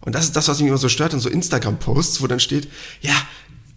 Und 0.00 0.14
das 0.14 0.24
ist 0.24 0.36
das, 0.36 0.48
was 0.48 0.60
mich 0.60 0.68
immer 0.68 0.78
so 0.78 0.90
stört 0.90 1.14
in 1.14 1.20
so 1.20 1.30
Instagram-Posts, 1.30 2.20
wo 2.20 2.26
dann 2.26 2.40
steht, 2.40 2.68
ja, 3.00 3.14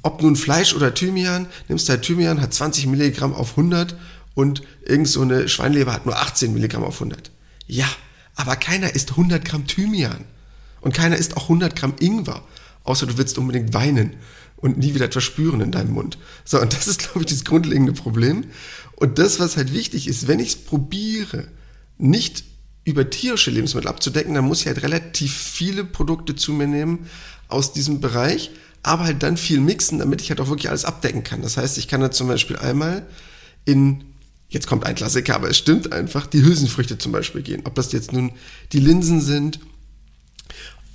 ob 0.02 0.22
nun 0.22 0.36
Fleisch 0.36 0.74
oder 0.74 0.94
Thymian, 0.94 1.48
nimmst 1.70 1.88
du 1.88 1.94
halt 1.94 2.04
Thymian, 2.04 2.42
hat 2.42 2.54
20 2.54 2.86
Milligramm 2.88 3.34
auf 3.34 3.52
100 3.52 3.96
und 4.36 4.62
irgend 4.86 5.08
so 5.08 5.22
eine 5.22 5.48
Schweinleber 5.48 5.94
hat 5.94 6.06
nur 6.06 6.18
18 6.18 6.54
Milligramm 6.54 6.84
auf 6.84 6.96
100. 6.96 7.32
Ja, 7.68 7.88
aber 8.36 8.58
keiner 8.58 8.94
isst 8.94 9.12
100 9.12 9.44
Gramm 9.44 9.68
Thymian. 9.68 10.26
Und 10.82 10.94
keiner 10.94 11.18
isst 11.18 11.36
auch 11.36 11.44
100 11.44 11.76
Gramm 11.76 11.96
Ingwer 12.00 12.42
außer 12.90 13.06
du 13.06 13.18
willst 13.18 13.38
unbedingt 13.38 13.74
weinen 13.74 14.16
und 14.58 14.78
nie 14.78 14.96
wieder 14.96 15.06
etwas 15.06 15.24
spüren 15.24 15.62
in 15.62 15.72
deinem 15.72 15.94
Mund. 15.94 16.18
So, 16.44 16.60
und 16.60 16.74
das 16.74 16.88
ist, 16.88 17.00
glaube 17.00 17.22
ich, 17.22 17.28
das 17.28 17.46
grundlegende 17.46 17.94
Problem. 17.94 18.46
Und 18.96 19.20
das, 19.20 19.40
was 19.40 19.58
halt 19.58 19.74
wichtig 19.74 20.08
ist, 20.08 20.28
wenn 20.28 20.40
ich 20.40 20.50
es 20.50 20.56
probiere, 20.56 21.48
nicht 21.98 22.44
über 22.86 23.10
tierische 23.10 23.52
Lebensmittel 23.52 23.88
abzudecken, 23.88 24.34
dann 24.34 24.46
muss 24.46 24.62
ich 24.62 24.68
halt 24.68 24.82
relativ 24.82 25.34
viele 25.34 25.86
Produkte 25.86 26.36
zu 26.36 26.52
mir 26.52 26.68
nehmen 26.68 27.08
aus 27.48 27.74
diesem 27.74 28.02
Bereich, 28.02 28.52
aber 28.82 29.04
halt 29.04 29.22
dann 29.22 29.38
viel 29.38 29.60
mixen, 29.60 30.00
damit 30.00 30.22
ich 30.22 30.30
halt 30.30 30.42
auch 30.42 30.50
wirklich 30.50 30.70
alles 30.70 30.86
abdecken 30.86 31.24
kann. 31.24 31.42
Das 31.44 31.58
heißt, 31.58 31.78
ich 31.78 31.88
kann 31.88 32.02
da 32.02 32.10
zum 32.10 32.28
Beispiel 32.28 32.58
einmal 32.58 33.06
in, 33.66 34.04
jetzt 34.48 34.66
kommt 34.66 34.86
ein 34.86 34.96
Klassiker, 34.96 35.36
aber 35.36 35.50
es 35.50 35.58
stimmt 35.58 35.94
einfach, 35.94 36.26
die 36.26 36.42
Hülsenfrüchte 36.42 36.98
zum 36.98 37.12
Beispiel 37.12 37.44
gehen. 37.44 37.62
Ob 37.66 37.76
das 37.76 37.92
jetzt 37.92 38.14
nun 38.14 38.32
die 38.72 38.80
Linsen 38.80 39.22
sind 39.22 39.60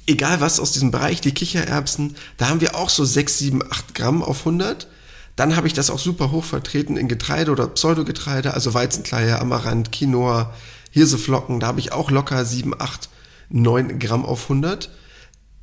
egal 0.06 0.40
was 0.40 0.61
aus 0.61 0.73
diesem 0.73 0.90
Bereich, 0.90 1.20
die 1.20 1.32
Kichererbsen, 1.32 2.16
da 2.37 2.49
haben 2.49 2.61
wir 2.61 2.76
auch 2.76 2.90
so 2.90 3.04
6, 3.04 3.38
7, 3.38 3.62
8 3.62 3.94
Gramm 3.94 4.23
auf 4.23 4.40
100. 4.40 4.88
Dann 5.37 5.56
habe 5.56 5.66
ich 5.66 5.73
das 5.73 5.90
auch 5.90 5.99
super 5.99 6.30
hoch 6.30 6.44
vertreten 6.44 6.96
in 6.96 7.08
Getreide 7.08 7.50
oder 7.50 7.66
Pseudogetreide, 7.66 8.54
also 8.54 8.73
Weizenkleie, 8.73 9.40
Amaranth, 9.40 9.90
Quinoa, 9.90 10.54
Hirseflocken, 10.90 11.58
da 11.58 11.66
habe 11.66 11.80
ich 11.80 11.92
auch 11.92 12.11
locker 12.11 12.44
7, 12.44 12.73
8, 12.78 13.08
9 13.49 13.99
Gramm 13.99 14.25
auf 14.25 14.44
100. 14.44 14.90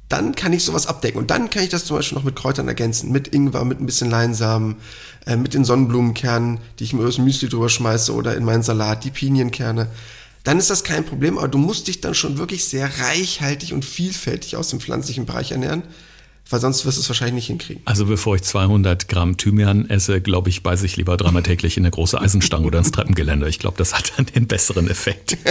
Dann 0.10 0.36
kann 0.36 0.52
ich 0.52 0.66
sowas 0.66 0.88
abdecken 0.88 1.20
und 1.20 1.32
dann 1.32 1.50
kann 1.50 1.64
ich 1.64 1.70
das 1.70 1.86
zum 1.86 1.96
Beispiel 1.96 2.18
noch 2.18 2.26
mit 2.26 2.36
Kräutern 2.36 2.68
ergänzen, 2.68 3.14
mit 3.14 3.30
Ingwer, 3.30 3.64
mit 3.64 3.80
ein 3.80 3.86
bisschen 3.86 4.10
Leinsamen, 4.10 4.76
äh, 5.26 5.38
mit 5.38 5.54
den 5.54 5.64
Sonnenblumenkernen, 5.64 6.60
die 6.80 6.84
ich 6.84 6.92
mir 6.92 7.10
dem 7.10 7.24
Müsli 7.24 7.48
drüber 7.48 7.70
schmeiße 7.70 8.14
oder 8.14 8.36
in 8.36 8.44
meinen 8.44 8.62
Salat, 8.62 9.06
die 9.06 9.12
Pinienkerne 9.12 9.88
dann 10.44 10.58
ist 10.58 10.70
das 10.70 10.84
kein 10.84 11.06
Problem, 11.06 11.38
aber 11.38 11.48
du 11.48 11.58
musst 11.58 11.88
dich 11.88 12.02
dann 12.02 12.16
schon 12.16 12.38
wirklich 12.38 12.66
sehr 12.66 13.00
reichhaltig 13.00 13.74
und 13.74 13.86
vielfältig 13.86 14.56
aus 14.56 14.70
dem 14.70 14.80
pflanzlichen 14.80 15.26
Bereich 15.26 15.52
ernähren, 15.52 15.84
weil 16.52 16.60
sonst 16.60 16.86
wirst 16.86 16.98
du 16.98 17.02
es 17.02 17.10
wahrscheinlich 17.10 17.36
nicht 17.36 17.48
hinkriegen. 17.48 17.82
Also 17.86 18.06
bevor 18.06 18.36
ich 18.36 18.44
200 18.44 19.08
Gramm 19.08 19.38
Thymian 19.38 19.90
esse, 19.90 20.22
glaube 20.22 20.50
ich, 20.50 20.64
beiße 20.64 20.86
ich 20.86 20.98
lieber 20.98 21.18
dreimal 21.18 21.44
täglich 21.44 21.78
in 21.78 21.84
eine 21.84 21.92
große 21.92 22.20
Eisenstange 22.20 22.66
oder 22.68 22.80
ins 22.80 22.92
Treppengeländer. 22.92 23.48
Ich 23.48 23.60
glaube, 23.60 23.78
das 23.78 23.94
hat 23.94 24.14
dann 24.18 24.26
den 24.28 24.48
besseren 24.48 24.90
Effekt. 24.90 25.38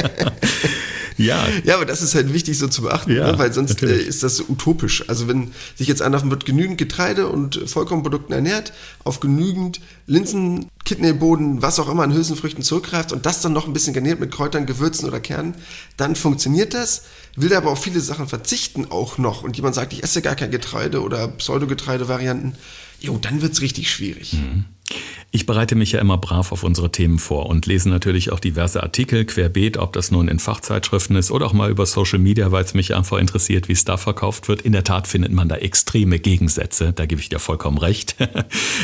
Ja. 1.21 1.47
Ja, 1.65 1.75
aber 1.75 1.85
das 1.85 2.01
ist 2.01 2.15
halt 2.15 2.33
wichtig 2.33 2.59
so 2.59 2.67
zu 2.67 2.83
beachten, 2.83 3.15
ja, 3.15 3.33
ne? 3.33 3.39
weil 3.39 3.53
sonst 3.53 3.83
äh, 3.83 3.99
ist 3.99 4.23
das 4.23 4.37
so 4.37 4.45
utopisch. 4.49 5.05
Also 5.09 5.29
wenn 5.29 5.51
sich 5.77 5.87
jetzt 5.87 6.01
einer 6.01 6.31
wird 6.31 6.47
genügend 6.47 6.79
Getreide 6.79 7.29
und 7.29 7.57
Vollkornprodukten 7.69 8.35
ernährt, 8.35 8.73
auf 9.05 9.21
genügend 9.21 9.81
Linsen, 10.07 10.67
Kidneyboden, 10.85 11.63
was 11.63 11.79
auch 11.79 11.91
immer 11.91 12.05
an 12.05 12.15
Hülsenfrüchten 12.15 12.65
zurückgreift 12.65 13.13
und 13.13 13.27
das 13.27 13.43
dann 13.43 13.53
noch 13.53 13.67
ein 13.67 13.73
bisschen 13.73 13.93
garniert 13.93 14.19
mit 14.19 14.31
Kräutern, 14.31 14.67
Gewürzen 14.67 15.07
oder 15.09 15.21
Kernen, 15.21 15.55
dann 15.97 16.17
funktioniert 16.17 16.75
das. 16.75 17.03
Will 17.37 17.49
der 17.49 17.59
aber 17.59 17.71
auf 17.71 17.83
viele 17.83 18.01
Sachen 18.01 18.29
verzichten 18.29 18.91
auch 18.91 19.19
noch 19.19 19.43
und 19.43 19.57
jemand 19.57 19.75
sagt, 19.75 19.93
ich 19.93 20.03
esse 20.03 20.23
gar 20.23 20.37
kein 20.37 20.51
Getreide 20.51 21.03
oder 21.03 21.29
Pseudogetreide-Varianten, 21.29 22.55
jo, 23.01 23.19
dann 23.19 23.43
wird's 23.43 23.61
richtig 23.61 23.91
schwierig. 23.91 24.35
Mhm. 24.35 24.65
Ich 25.33 25.47
bereite 25.47 25.77
mich 25.77 25.93
ja 25.93 26.01
immer 26.01 26.19
brav 26.19 26.51
auf 26.51 26.65
unsere 26.65 26.91
Themen 26.91 27.21
vor 27.21 27.47
und 27.47 27.65
lese 27.67 27.89
natürlich 27.89 28.33
auch 28.33 28.41
diverse 28.41 28.83
Artikel 28.83 29.25
querbeet, 29.25 29.77
ob 29.77 29.93
das 29.93 30.11
nun 30.11 30.27
in 30.27 30.41
Fachzeitschriften 30.41 31.15
ist 31.15 31.31
oder 31.31 31.47
auch 31.47 31.53
mal 31.53 31.71
über 31.71 31.87
Social 31.87 32.19
Media, 32.19 32.51
weil 32.51 32.65
es 32.65 32.75
mich 32.75 32.97
einfach 32.97 33.17
interessiert, 33.17 33.69
wie 33.69 33.73
es 33.75 33.85
da 33.85 33.97
verkauft 33.97 34.49
wird. 34.49 34.63
In 34.63 34.73
der 34.73 34.83
Tat 34.83 35.07
findet 35.07 35.31
man 35.31 35.49
da 35.49 35.55
extreme 35.55 36.19
Gegensätze, 36.19 36.93
da 36.93 37.07
gebe 37.07 37.21
ich 37.21 37.29
dir 37.29 37.39
vollkommen 37.39 37.79
recht. 37.79 38.17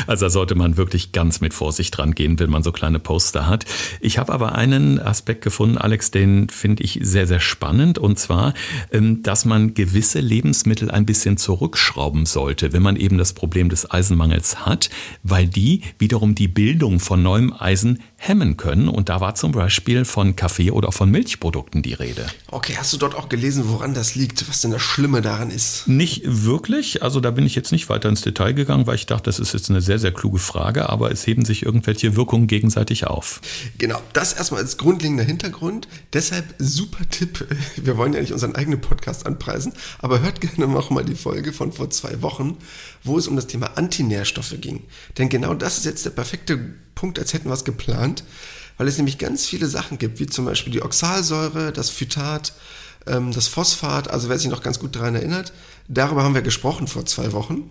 Also 0.05 0.27
da 0.27 0.29
sollte 0.29 0.55
man 0.55 0.77
wirklich 0.77 1.11
ganz 1.11 1.41
mit 1.41 1.53
Vorsicht 1.53 1.97
dran 1.97 2.15
gehen, 2.15 2.39
wenn 2.39 2.49
man 2.49 2.63
so 2.63 2.71
kleine 2.71 2.99
Poster 2.99 3.47
hat. 3.47 3.65
Ich 3.99 4.17
habe 4.17 4.31
aber 4.31 4.55
einen 4.55 4.99
Aspekt 4.99 5.43
gefunden, 5.43 5.77
Alex, 5.77 6.11
den 6.11 6.47
finde 6.49 6.83
ich 6.83 6.99
sehr, 7.01 7.27
sehr 7.27 7.39
spannend 7.39 7.97
und 7.97 8.17
zwar, 8.19 8.53
ähm, 8.91 9.21
dass 9.23 9.43
man 9.43 9.73
gewisse 9.73 10.19
Lebensmittel 10.19 10.91
ein 10.91 11.05
bisschen 11.05 11.37
zurückschrauben 11.37 12.25
sollte, 12.25 12.71
wenn 12.73 12.83
man 12.83 12.95
eben 12.95 13.17
das 13.17 13.33
Problem 13.33 13.69
des 13.69 13.89
Eisenmangels 13.89 14.65
hat, 14.65 14.89
weil 15.23 15.47
die 15.47 15.81
wiederum 15.99 16.36
die 16.37 16.47
Bildung 16.47 16.99
von 16.99 17.21
neuem 17.23 17.53
Eisen 17.53 17.99
hemmen 18.17 18.57
können. 18.57 18.89
Und 18.89 19.09
da 19.09 19.21
war 19.21 19.35
zum 19.35 19.51
Beispiel 19.51 20.03
von 20.03 20.35
Kaffee 20.35 20.71
oder 20.71 20.91
von 20.91 21.09
Milchprodukten 21.09 21.83
die 21.83 21.93
Rede. 21.93 22.25
Okay, 22.49 22.75
hast 22.77 22.91
du 22.91 22.97
dort 22.97 23.15
auch 23.15 23.29
gelesen, 23.29 23.65
woran 23.67 23.93
das 23.93 24.15
liegt, 24.15 24.49
was 24.49 24.61
denn 24.61 24.71
das 24.71 24.81
Schlimme 24.81 25.21
daran 25.21 25.51
ist? 25.51 25.87
Nicht 25.87 26.23
wirklich. 26.25 27.03
Also 27.03 27.19
da 27.19 27.31
bin 27.31 27.45
ich 27.45 27.55
jetzt 27.55 27.71
nicht 27.71 27.89
weiter 27.89 28.09
ins 28.09 28.21
Detail 28.21 28.53
gegangen, 28.53 28.87
weil 28.87 28.95
ich 28.95 29.05
dachte, 29.05 29.23
das 29.23 29.39
ist 29.39 29.53
jetzt 29.53 29.69
eine 29.69 29.81
sehr, 29.81 29.99
sehr 29.99 30.11
kluge 30.11 30.39
Frage, 30.39 30.89
aber 30.89 31.11
es 31.11 31.25
heben 31.27 31.45
sich 31.45 31.63
irgendwelche 31.63 32.15
Wirkungen 32.15 32.47
gegenseitig 32.47 33.05
auf. 33.05 33.39
Genau, 33.77 34.01
das 34.13 34.33
erstmal 34.33 34.61
als 34.61 34.77
grundlegender 34.77 35.23
Hintergrund. 35.23 35.87
Deshalb 36.13 36.55
super 36.57 37.07
Tipp. 37.09 37.47
Wir 37.75 37.97
wollen 37.97 38.13
ja 38.13 38.21
nicht 38.21 38.33
unseren 38.33 38.55
eigenen 38.55 38.81
Podcast 38.81 39.25
anpreisen, 39.25 39.73
aber 39.99 40.21
hört 40.21 40.41
gerne 40.41 40.67
noch 40.67 40.89
mal 40.89 41.05
die 41.05 41.15
Folge 41.15 41.53
von 41.53 41.71
vor 41.71 41.89
zwei 41.91 42.21
Wochen, 42.21 42.57
wo 43.03 43.17
es 43.17 43.27
um 43.27 43.35
das 43.35 43.47
Thema 43.47 43.77
Antinährstoffe 43.77 44.55
ging. 44.59 44.83
Denn 45.17 45.29
genau 45.29 45.53
das 45.53 45.77
ist 45.77 45.85
jetzt 45.85 46.05
der 46.05 46.11
perfekte 46.11 46.59
Punkt, 46.97 47.19
als 47.19 47.33
hätten 47.33 47.47
wir 47.47 47.53
es 47.53 47.63
geplant, 47.63 48.06
weil 48.77 48.87
es 48.87 48.97
nämlich 48.97 49.17
ganz 49.17 49.45
viele 49.45 49.67
Sachen 49.67 49.97
gibt, 49.97 50.19
wie 50.19 50.27
zum 50.27 50.45
Beispiel 50.45 50.71
die 50.71 50.81
Oxalsäure, 50.81 51.71
das 51.71 51.89
Phytat, 51.89 52.53
ähm, 53.07 53.31
das 53.31 53.47
Phosphat, 53.47 54.09
also 54.09 54.29
wer 54.29 54.37
sich 54.37 54.49
noch 54.49 54.63
ganz 54.63 54.79
gut 54.79 54.95
daran 54.95 55.15
erinnert, 55.15 55.53
darüber 55.87 56.23
haben 56.23 56.35
wir 56.35 56.41
gesprochen 56.41 56.87
vor 56.87 57.05
zwei 57.05 57.31
Wochen. 57.33 57.69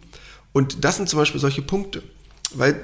Und 0.52 0.84
das 0.84 0.96
sind 0.96 1.08
zum 1.08 1.18
Beispiel 1.18 1.40
solche 1.40 1.62
Punkte, 1.62 2.02
weil, 2.54 2.80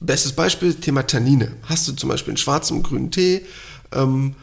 bestes 0.00 0.32
Beispiel, 0.32 0.74
Thema 0.74 1.06
Tannine. 1.06 1.52
Hast 1.64 1.88
du 1.88 1.92
zum 1.92 2.08
Beispiel 2.08 2.32
einen 2.32 2.38
schwarzen 2.38 2.76
und 2.78 2.82
grünen 2.84 3.10
Tee, 3.10 3.44
ähm, 3.92 4.34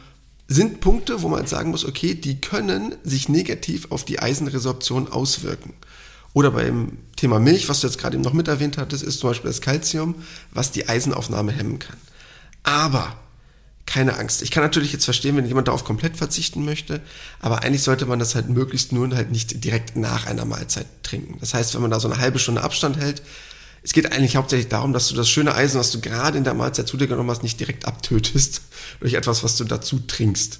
sind 0.48 0.80
Punkte, 0.80 1.22
wo 1.22 1.28
man 1.28 1.46
sagen 1.46 1.70
muss, 1.70 1.84
okay, 1.84 2.14
die 2.14 2.40
können 2.40 2.94
sich 3.02 3.28
negativ 3.28 3.90
auf 3.90 4.04
die 4.04 4.20
Eisenresorption 4.20 5.08
auswirken. 5.08 5.74
Oder 6.34 6.50
beim 6.50 6.98
Thema 7.16 7.40
Milch, 7.40 7.68
was 7.68 7.80
du 7.80 7.86
jetzt 7.86 7.98
gerade 7.98 8.14
eben 8.14 8.22
noch 8.22 8.34
mit 8.34 8.46
erwähnt 8.46 8.76
hattest, 8.76 9.02
ist 9.02 9.18
zum 9.18 9.30
Beispiel 9.30 9.50
das 9.50 9.62
Calcium, 9.62 10.14
was 10.52 10.70
die 10.70 10.88
Eisenaufnahme 10.88 11.50
hemmen 11.50 11.78
kann. 11.78 11.96
Aber 12.66 13.16
keine 13.86 14.18
Angst. 14.18 14.42
Ich 14.42 14.50
kann 14.50 14.64
natürlich 14.64 14.92
jetzt 14.92 15.04
verstehen, 15.04 15.36
wenn 15.36 15.46
jemand 15.46 15.68
darauf 15.68 15.84
komplett 15.84 16.16
verzichten 16.16 16.64
möchte, 16.64 17.00
aber 17.40 17.62
eigentlich 17.62 17.82
sollte 17.82 18.04
man 18.04 18.18
das 18.18 18.34
halt 18.34 18.48
möglichst 18.48 18.92
nur 18.92 19.08
halt 19.14 19.30
nicht 19.30 19.64
direkt 19.64 19.96
nach 19.96 20.26
einer 20.26 20.44
Mahlzeit 20.44 20.86
trinken. 21.04 21.38
Das 21.38 21.54
heißt, 21.54 21.74
wenn 21.74 21.82
man 21.82 21.92
da 21.92 22.00
so 22.00 22.10
eine 22.10 22.20
halbe 22.20 22.40
Stunde 22.40 22.64
Abstand 22.64 22.98
hält, 22.98 23.22
es 23.84 23.92
geht 23.92 24.10
eigentlich 24.10 24.34
hauptsächlich 24.34 24.68
darum, 24.68 24.92
dass 24.92 25.06
du 25.06 25.14
das 25.14 25.28
schöne 25.30 25.54
Eisen, 25.54 25.78
was 25.78 25.92
du 25.92 26.00
gerade 26.00 26.36
in 26.36 26.42
der 26.42 26.54
Mahlzeit 26.54 26.88
zu 26.88 26.96
dir 26.96 27.06
genommen 27.06 27.30
hast, 27.30 27.44
nicht 27.44 27.60
direkt 27.60 27.84
abtötest 27.84 28.62
durch 29.00 29.14
etwas, 29.14 29.44
was 29.44 29.56
du 29.56 29.62
dazu 29.62 30.00
trinkst. 30.00 30.58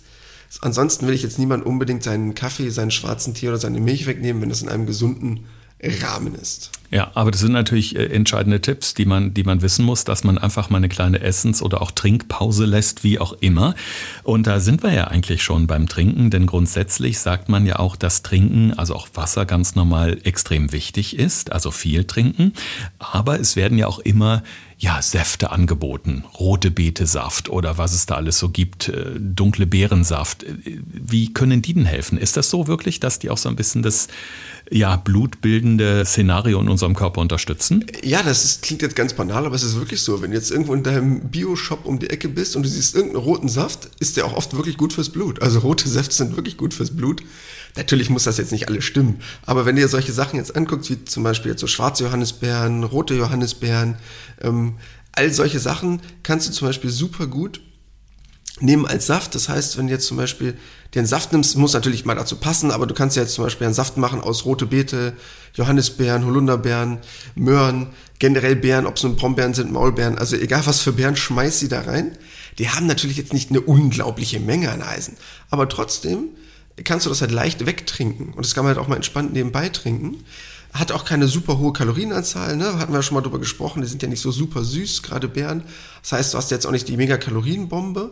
Ansonsten 0.61 1.09
will 1.09 1.15
ich 1.15 1.25
jetzt 1.25 1.41
niemand 1.41 1.67
unbedingt 1.67 2.05
seinen 2.05 2.37
Kaffee, 2.37 2.71
seinen 2.71 2.93
schwarzen 2.93 3.35
Tee 3.35 3.49
oder 3.49 3.59
seine 3.59 3.81
Milch 3.81 4.07
wegnehmen, 4.07 4.41
wenn 4.41 4.53
es 4.53 4.63
in 4.63 4.69
einem 4.69 4.87
gesunden 4.87 5.47
Rahmen 5.83 6.37
ist. 6.37 6.71
Ja, 6.91 7.11
aber 7.15 7.31
das 7.31 7.41
sind 7.41 7.53
natürlich 7.53 7.97
äh, 7.97 8.07
entscheidende 8.07 8.61
Tipps, 8.61 8.95
die 8.95 9.07
man, 9.07 9.35
die 9.35 9.45
man 9.45 9.63
wissen 9.63 9.85
muss, 9.85 10.05
dass 10.05 10.25
man 10.25 10.39
einfach 10.39 10.71
mal 10.71 10.79
eine 10.79 10.89
kleine 10.89 11.21
Essens- 11.21 11.63
oder 11.63 11.83
auch 11.83 11.91
Trinkpause 11.91 12.65
lässt, 12.65 13.03
wie 13.03 13.19
auch 13.19 13.33
immer. 13.41 13.75
Und 14.23 14.47
da 14.47 14.61
sind 14.61 14.83
wir 14.83 14.93
ja 14.93 15.09
eigentlich 15.09 15.43
schon 15.43 15.67
beim 15.67 15.89
Trinken, 15.89 16.31
denn 16.31 16.47
grundsätzlich 16.47 17.19
sagt 17.19 17.49
man 17.49 17.67
ja 17.67 17.79
auch, 17.79 17.97
dass 17.97 18.23
Trinken, 18.23 18.73
also 18.75 18.95
auch 18.95 19.09
Wasser 19.15 19.47
ganz 19.47 19.75
normal 19.75 20.19
extrem 20.25 20.73
wichtig 20.73 21.19
ist, 21.19 21.53
also 21.53 21.71
viel 21.71 22.05
trinken. 22.05 22.53
Aber 22.99 23.41
es 23.41 23.57
werden 23.57 23.79
ja 23.79 23.87
auch 23.87 23.99
immer 23.99 24.43
ja, 24.79 25.01
Säfte 25.01 25.53
angeboten, 25.53 26.25
rote 26.39 26.71
Betesaft 26.71 27.49
oder 27.49 27.79
was 27.79 27.95
es 27.95 28.05
da 28.05 28.17
alles 28.17 28.39
so 28.39 28.51
gibt, 28.51 28.89
äh, 28.89 29.13
dunkle 29.19 29.67
Beerensaft. 29.67 30.45
Wie 30.65 31.33
können 31.33 31.63
die 31.63 31.73
denn 31.73 31.87
helfen? 31.87 32.19
Ist 32.19 32.37
das 32.37 32.51
so 32.51 32.67
wirklich, 32.67 33.01
dass 33.01 33.19
die 33.19 33.31
auch 33.31 33.39
so 33.39 33.49
ein 33.49 33.57
bisschen 33.57 33.83
das 33.83 34.09
ja, 34.71 34.97
blutbildende 34.97 36.05
Szenario 36.05 36.61
in 36.61 36.69
unserem 36.77 36.95
Körper 36.95 37.23
unterstützen? 37.23 37.87
Ja, 38.03 38.23
das 38.23 38.45
ist, 38.45 38.63
klingt 38.63 38.83
jetzt 38.83 38.95
ganz 38.95 39.15
banal, 39.15 39.47
aber 39.47 39.55
es 39.55 39.63
ist 39.63 39.77
wirklich 39.77 40.03
so. 40.03 40.21
Wenn 40.21 40.31
du 40.31 40.37
jetzt 40.37 40.51
irgendwo 40.51 40.75
in 40.75 40.83
deinem 40.83 41.21
Bio-Shop 41.31 41.87
um 41.87 41.99
die 41.99 42.11
Ecke 42.11 42.29
bist 42.29 42.55
und 42.55 42.65
du 42.65 42.69
siehst 42.69 42.95
irgendeinen 42.95 43.25
roten 43.25 43.49
Saft, 43.49 43.89
ist 43.99 44.19
der 44.19 44.27
auch 44.27 44.35
oft 44.35 44.55
wirklich 44.55 44.77
gut 44.77 44.93
fürs 44.93 45.09
Blut. 45.09 45.41
Also 45.41 45.61
rote 45.61 45.89
Säfte 45.89 46.15
sind 46.15 46.37
wirklich 46.37 46.59
gut 46.59 46.75
fürs 46.75 46.95
Blut. 46.95 47.23
Natürlich 47.77 48.11
muss 48.11 48.25
das 48.25 48.37
jetzt 48.37 48.53
nicht 48.53 48.69
alles 48.69 48.85
stimmen, 48.85 49.21
aber 49.45 49.67
wenn 49.67 49.77
ihr 49.77 49.89
solche 49.89 50.13
Sachen 50.13 50.37
jetzt 50.37 50.57
anguckt, 50.57 50.89
wie 50.89 51.05
zum 51.05 51.23
Beispiel 51.23 51.51
jetzt 51.51 51.61
so 51.61 51.67
schwarze 51.67 52.05
Johannisbeeren, 52.05 52.85
rote 52.85 53.15
Johannisbeeren, 53.15 53.97
ähm, 54.41 54.77
all 55.13 55.33
solche 55.33 55.61
Sachen 55.61 56.01
kannst 56.23 56.49
du 56.49 56.53
zum 56.53 56.69
Beispiel 56.69 56.91
super 56.91 57.27
gut 57.27 57.61
nehmen 58.61 58.87
als 58.87 59.07
Saft. 59.07 59.35
Das 59.35 59.49
heißt, 59.49 59.77
wenn 59.77 59.87
du 59.87 59.93
jetzt 59.93 60.07
zum 60.07 60.17
Beispiel 60.17 60.57
den 60.95 61.07
Saft 61.07 61.33
nimmst, 61.33 61.57
muss 61.57 61.75
natürlich 61.75 62.05
mal 62.05 62.15
dazu 62.15 62.37
passen, 62.37 62.71
aber 62.71 62.87
du 62.87 62.95
kannst 62.95 63.17
ja 63.17 63.23
jetzt 63.23 63.35
zum 63.35 63.45
Beispiel 63.45 63.67
einen 63.67 63.75
Saft 63.75 63.97
machen 63.97 64.21
aus 64.21 64.45
rote 64.45 64.67
Beete, 64.67 65.15
Johannisbeeren, 65.55 66.25
Holunderbeeren, 66.25 66.99
Möhren, 67.35 67.89
generell 68.19 68.57
Beeren, 68.57 68.87
ob 68.87 68.97
es 68.97 69.03
nun 69.03 69.17
Brombeeren 69.17 69.55
sind, 69.55 69.73
Maulbeeren, 69.73 70.19
also 70.19 70.37
egal 70.37 70.65
was 70.65 70.81
für 70.81 70.93
Beeren, 70.93 71.17
schmeiß 71.17 71.59
sie 71.59 71.69
da 71.69 71.83
rein. 71.83 72.17
Die 72.59 72.71
haben 72.71 72.87
natürlich 72.87 73.19
jetzt 73.19 73.35
nicht 73.35 73.51
eine 73.51 73.61
unglaubliche 73.61 74.41
Menge 74.41 74.71
an 74.71 74.83
Eisen, 74.83 75.17
aber 75.51 75.69
trotzdem 75.69 76.29
kannst 76.85 77.07
du 77.07 77.11
das 77.11 77.21
halt 77.21 77.33
leicht 77.33 77.67
wegtrinken 77.67 78.33
und 78.33 78.45
das 78.45 78.55
kann 78.55 78.65
man 78.65 78.75
halt 78.75 78.83
auch 78.83 78.89
mal 78.89 78.97
entspannt 78.97 79.33
nebenbei 79.33 79.69
trinken 79.69 80.25
hat 80.79 80.93
auch 80.93 81.05
keine 81.05 81.29
super 81.29 81.59
hohe 81.59 81.73
Kalorienanzahl, 81.73 82.57
ne? 82.57 82.79
Hatten 82.79 82.93
wir 82.93 83.03
schon 83.03 83.15
mal 83.15 83.21
drüber 83.21 83.39
gesprochen, 83.39 83.83
die 83.83 83.89
sind 83.89 84.03
ja 84.03 84.09
nicht 84.09 84.21
so 84.21 84.31
super 84.31 84.65
süß, 84.65 85.03
gerade 85.03 85.29
Beeren. 85.29 85.63
Das 86.03 86.13
heißt, 86.13 86.35
du 86.35 86.39
hast 86.39 86.51
jetzt 86.51 86.67
auch 86.67 86.71
nicht 86.71 86.89
die 86.89 86.97
mega 86.97 87.17
Kalorienbombe. 87.17 88.11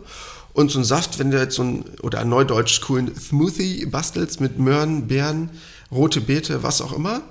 Und 0.53 0.71
so 0.71 0.79
ein 0.79 0.85
Saft, 0.85 1.19
wenn 1.19 1.31
du 1.31 1.39
jetzt 1.39 1.55
so 1.55 1.63
ein, 1.63 1.85
oder 2.01 2.19
ein 2.19 2.29
neudeutsch 2.29 2.81
coolen 2.81 3.13
Smoothie 3.19 3.85
bastelst 3.87 4.39
mit 4.39 4.57
Möhren, 4.57 5.07
Beeren, 5.07 5.49
rote 5.91 6.21
Beete, 6.21 6.63
was 6.63 6.81
auch 6.81 6.93
immer, 6.93 7.21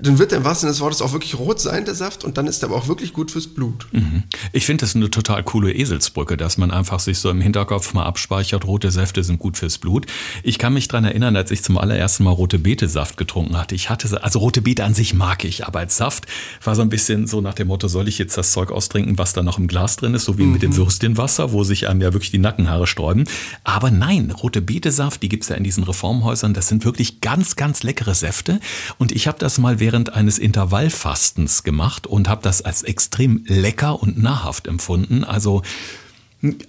dann 0.00 0.18
wird 0.18 0.32
der 0.32 0.38
im 0.38 0.44
wahrsten 0.44 0.66
Sinne 0.66 0.72
des 0.72 0.80
Wortes 0.80 1.02
auch 1.02 1.12
wirklich 1.12 1.38
rot 1.38 1.60
sein, 1.60 1.84
der 1.84 1.94
Saft, 1.94 2.24
und 2.24 2.36
dann 2.36 2.48
ist 2.48 2.62
er 2.62 2.68
aber 2.68 2.76
auch 2.76 2.88
wirklich 2.88 3.12
gut 3.12 3.30
fürs 3.30 3.46
Blut. 3.46 3.86
Mhm. 3.92 4.24
Ich 4.52 4.66
finde 4.66 4.82
das 4.82 4.96
eine 4.96 5.08
total 5.08 5.44
coole 5.44 5.72
Eselsbrücke, 5.72 6.36
dass 6.36 6.58
man 6.58 6.72
einfach 6.72 6.98
sich 6.98 7.18
so 7.18 7.30
im 7.30 7.40
Hinterkopf 7.40 7.94
mal 7.94 8.04
abspeichert, 8.04 8.66
rote 8.66 8.90
Säfte 8.90 9.22
sind 9.22 9.38
gut 9.38 9.56
fürs 9.56 9.78
Blut. 9.78 10.06
Ich 10.42 10.58
kann 10.58 10.74
mich 10.74 10.88
dran 10.88 11.04
erinnern, 11.04 11.36
als 11.36 11.52
ich 11.52 11.62
zum 11.62 11.78
allerersten 11.78 12.24
Mal 12.24 12.32
rote 12.32 12.58
Beete-Saft 12.58 13.16
getrunken 13.16 13.56
hatte. 13.56 13.76
Ich 13.76 13.88
hatte, 13.88 14.22
also 14.24 14.40
rote 14.40 14.62
Beete 14.62 14.82
an 14.82 14.94
sich 14.94 15.14
mag 15.14 15.44
ich, 15.44 15.64
aber 15.64 15.78
als 15.78 15.96
Saft 15.96 16.26
war 16.64 16.74
so 16.74 16.82
ein 16.82 16.88
bisschen 16.88 17.28
so 17.28 17.40
nach 17.40 17.54
dem 17.54 17.68
Motto, 17.68 17.86
soll 17.86 18.08
ich 18.08 18.18
jetzt 18.18 18.36
das 18.36 18.50
Zeug 18.50 18.72
austrinken, 18.72 19.16
was 19.16 19.32
da 19.32 19.44
noch 19.44 19.58
im 19.58 19.68
Glas 19.68 19.96
drin 19.96 20.14
ist, 20.14 20.24
so 20.24 20.38
wie 20.38 20.42
mhm. 20.42 20.54
mit 20.54 20.62
dem 20.62 20.72
mhm. 20.72 20.78
Würstchenwasser, 20.78 21.52
wo 21.52 21.62
sich 21.62 21.88
einem 21.88 22.00
ja 22.00 22.12
wirklich 22.12 22.32
die 22.32 22.38
Nackenhaare 22.38 22.88
sträuben. 22.88 23.24
Aber 23.62 23.92
nein, 23.92 24.32
rote 24.32 24.60
Beete-Saft, 24.60 25.22
die 25.22 25.28
gibt's 25.28 25.50
ja 25.50 25.54
in 25.54 25.62
diesen 25.62 25.84
Reformhäusern, 25.84 26.52
das 26.52 26.66
sind 26.66 26.84
wirklich 26.84 27.20
ganz, 27.20 27.54
ganz 27.54 27.84
leckere 27.84 28.14
Säfte. 28.14 28.58
Und 28.98 29.12
ich 29.12 29.28
habe 29.28 29.38
das 29.38 29.58
mal 29.58 29.78
während 29.84 30.14
eines 30.14 30.38
Intervallfastens 30.38 31.62
gemacht 31.62 32.06
und 32.06 32.26
habe 32.26 32.40
das 32.40 32.62
als 32.62 32.84
extrem 32.84 33.44
lecker 33.46 34.02
und 34.02 34.16
nahrhaft 34.16 34.66
empfunden. 34.66 35.24
Also 35.24 35.60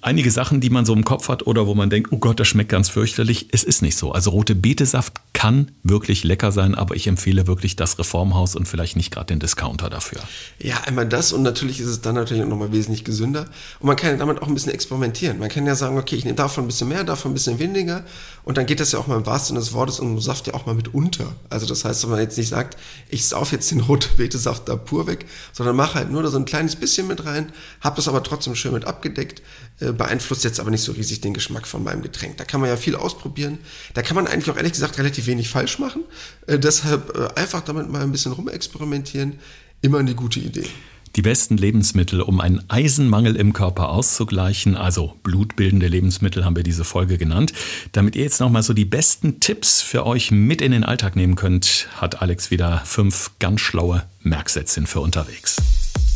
einige 0.01 0.31
Sachen, 0.31 0.59
die 0.59 0.69
man 0.69 0.85
so 0.85 0.93
im 0.93 1.05
Kopf 1.05 1.29
hat 1.29 1.47
oder 1.47 1.65
wo 1.65 1.75
man 1.75 1.89
denkt, 1.89 2.11
oh 2.11 2.17
Gott, 2.17 2.41
das 2.41 2.49
schmeckt 2.49 2.69
ganz 2.69 2.89
fürchterlich. 2.89 3.47
Es 3.53 3.63
ist 3.63 3.81
nicht 3.81 3.95
so. 3.95 4.11
Also 4.11 4.31
rote 4.31 4.53
Betesaft 4.53 5.13
kann 5.31 5.71
wirklich 5.81 6.25
lecker 6.25 6.51
sein, 6.51 6.75
aber 6.75 6.95
ich 6.95 7.07
empfehle 7.07 7.47
wirklich 7.47 7.77
das 7.77 7.97
Reformhaus 7.99 8.57
und 8.57 8.67
vielleicht 8.67 8.97
nicht 8.97 9.11
gerade 9.11 9.27
den 9.27 9.39
Discounter 9.39 9.89
dafür. 9.89 10.19
Ja, 10.59 10.81
einmal 10.85 11.07
das 11.07 11.31
und 11.31 11.41
natürlich 11.41 11.79
ist 11.79 11.87
es 11.87 12.01
dann 12.01 12.15
natürlich 12.15 12.43
auch 12.43 12.47
nochmal 12.47 12.73
wesentlich 12.73 13.05
gesünder. 13.05 13.45
Und 13.79 13.87
man 13.87 13.95
kann 13.95 14.11
ja 14.11 14.17
damit 14.17 14.41
auch 14.41 14.47
ein 14.47 14.53
bisschen 14.53 14.73
experimentieren. 14.73 15.39
Man 15.39 15.47
kann 15.47 15.65
ja 15.65 15.75
sagen, 15.75 15.97
okay, 15.97 16.17
ich 16.17 16.25
nehme 16.25 16.35
davon 16.35 16.65
ein 16.65 16.67
bisschen 16.67 16.89
mehr, 16.89 17.05
davon 17.05 17.31
ein 17.31 17.33
bisschen 17.33 17.59
weniger. 17.59 18.03
Und 18.45 18.57
dann 18.57 18.67
geht 18.67 18.79
das 18.79 18.91
ja 18.91 18.99
auch 18.99 19.07
mal 19.07 19.17
im 19.17 19.25
wahrsten 19.25 19.55
Sinne 19.55 19.59
des 19.59 19.73
Wortes 19.73 19.99
und 19.99 20.21
Saft 20.21 20.45
ja 20.45 20.53
auch 20.53 20.67
mal 20.67 20.75
mit 20.75 20.93
unter. 20.93 21.35
Also 21.49 21.65
das 21.65 21.83
heißt, 21.83 22.03
wenn 22.03 22.11
man 22.11 22.19
jetzt 22.19 22.37
nicht 22.37 22.49
sagt, 22.49 22.77
ich 23.09 23.27
sauf 23.27 23.51
jetzt 23.51 23.71
den 23.71 23.81
roten 23.81 24.15
Betesaft 24.17 24.69
da 24.69 24.75
pur 24.75 25.07
weg, 25.07 25.25
sondern 25.51 25.75
mache 25.75 25.95
halt 25.95 26.11
nur 26.11 26.21
da 26.21 26.29
so 26.29 26.37
ein 26.37 26.45
kleines 26.45 26.75
bisschen 26.75 27.07
mit 27.07 27.25
rein, 27.25 27.51
habe 27.81 27.95
das 27.95 28.07
aber 28.07 28.21
trotzdem 28.21 28.55
schön 28.55 28.73
mit 28.73 28.85
abgedeckt 28.85 29.41
äh, 29.81 29.91
beeinflusst 29.91 30.43
jetzt 30.43 30.59
aber 30.59 30.71
nicht 30.71 30.83
so 30.83 30.93
riesig 30.93 31.19
den 31.21 31.33
Geschmack 31.33 31.67
von 31.67 31.83
meinem 31.83 32.01
Getränk. 32.01 32.37
Da 32.37 32.45
kann 32.45 32.61
man 32.61 32.69
ja 32.69 32.77
viel 32.77 32.95
ausprobieren. 32.95 33.57
Da 33.93 34.03
kann 34.03 34.15
man 34.15 34.27
eigentlich 34.27 34.49
auch 34.49 34.57
ehrlich 34.57 34.71
gesagt 34.71 34.97
relativ 34.97 35.25
wenig 35.25 35.49
falsch 35.49 35.79
machen. 35.79 36.03
Äh, 36.47 36.59
deshalb 36.59 37.17
äh, 37.17 37.27
einfach 37.39 37.61
damit 37.61 37.89
mal 37.89 38.01
ein 38.01 38.11
bisschen 38.11 38.31
rumexperimentieren. 38.31 39.39
Immer 39.81 39.99
eine 39.99 40.15
gute 40.15 40.39
Idee. 40.39 40.69
Die 41.15 41.21
besten 41.21 41.55
Lebensmittel, 41.55 42.21
um 42.21 42.41
einen 42.41 42.69
Eisenmangel 42.69 43.37
im 43.37 43.53
Körper 43.53 43.87
auszugleichen, 43.87 44.75
also 44.75 45.13
blutbildende 45.23 45.87
Lebensmittel 45.87 46.43
haben 46.43 46.57
wir 46.57 46.63
diese 46.63 46.83
Folge 46.83 47.17
genannt. 47.17 47.53
Damit 47.93 48.17
ihr 48.17 48.23
jetzt 48.23 48.41
nochmal 48.41 48.63
so 48.63 48.73
die 48.73 48.83
besten 48.83 49.39
Tipps 49.39 49.81
für 49.81 50.05
euch 50.05 50.31
mit 50.31 50.61
in 50.61 50.73
den 50.73 50.83
Alltag 50.83 51.15
nehmen 51.15 51.35
könnt, 51.35 51.87
hat 51.95 52.21
Alex 52.21 52.51
wieder 52.51 52.81
fünf 52.83 53.31
ganz 53.39 53.61
schlaue 53.61 54.03
Merksätze 54.23 54.85
für 54.85 54.99
unterwegs. 54.99 55.55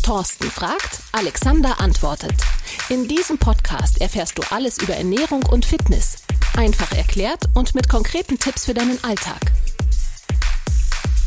Thorsten 0.04 0.52
fragt, 0.52 1.00
Alexander 1.14 1.80
antwortet. 1.80 2.34
In 2.90 3.08
diesem 3.08 3.38
Podcast 3.38 4.02
erfährst 4.02 4.38
du 4.38 4.42
alles 4.50 4.82
über 4.82 4.96
Ernährung 4.96 5.44
und 5.44 5.64
Fitness. 5.66 6.18
Einfach 6.58 6.92
erklärt 6.92 7.48
und 7.54 7.74
mit 7.74 7.88
konkreten 7.88 8.38
Tipps 8.38 8.66
für 8.66 8.74
deinen 8.74 9.02
Alltag. 9.04 9.40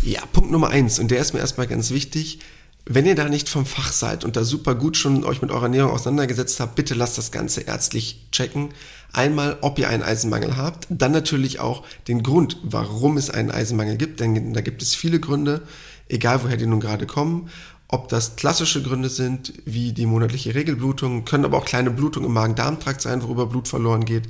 Ja, 0.02 0.20
Punkt 0.26 0.50
Nummer 0.50 0.68
eins, 0.68 0.98
und 0.98 1.10
der 1.10 1.20
ist 1.20 1.32
mir 1.32 1.38
erstmal 1.38 1.68
ganz 1.68 1.90
wichtig. 1.90 2.40
Wenn 2.84 3.06
ihr 3.06 3.14
da 3.14 3.28
nicht 3.28 3.48
vom 3.48 3.64
Fach 3.64 3.92
seid 3.92 4.24
und 4.24 4.34
da 4.34 4.42
super 4.42 4.74
gut 4.74 4.96
schon 4.96 5.24
euch 5.24 5.40
mit 5.40 5.52
eurer 5.52 5.64
Ernährung 5.64 5.92
auseinandergesetzt 5.92 6.58
habt, 6.58 6.74
bitte 6.74 6.94
lasst 6.94 7.16
das 7.16 7.30
Ganze 7.30 7.60
ärztlich 7.60 8.26
checken. 8.32 8.70
Einmal, 9.12 9.58
ob 9.60 9.78
ihr 9.78 9.88
einen 9.88 10.02
Eisenmangel 10.02 10.56
habt, 10.56 10.88
dann 10.88 11.12
natürlich 11.12 11.60
auch 11.60 11.84
den 12.08 12.24
Grund, 12.24 12.56
warum 12.64 13.18
es 13.18 13.30
einen 13.30 13.52
Eisenmangel 13.52 13.96
gibt, 13.96 14.18
denn 14.18 14.52
da 14.52 14.62
gibt 14.62 14.82
es 14.82 14.96
viele 14.96 15.20
Gründe, 15.20 15.62
egal 16.08 16.42
woher 16.42 16.56
die 16.56 16.66
nun 16.66 16.80
gerade 16.80 17.06
kommen. 17.06 17.50
Ob 17.86 18.08
das 18.08 18.36
klassische 18.36 18.82
Gründe 18.82 19.10
sind, 19.10 19.52
wie 19.64 19.92
die 19.92 20.06
monatliche 20.06 20.54
Regelblutung, 20.54 21.24
können 21.24 21.44
aber 21.44 21.58
auch 21.58 21.66
kleine 21.66 21.90
Blutungen 21.90 22.28
im 22.28 22.32
Magen-Darm-Trakt 22.32 23.02
sein, 23.02 23.22
worüber 23.22 23.46
Blut 23.46 23.68
verloren 23.68 24.06
geht. 24.06 24.24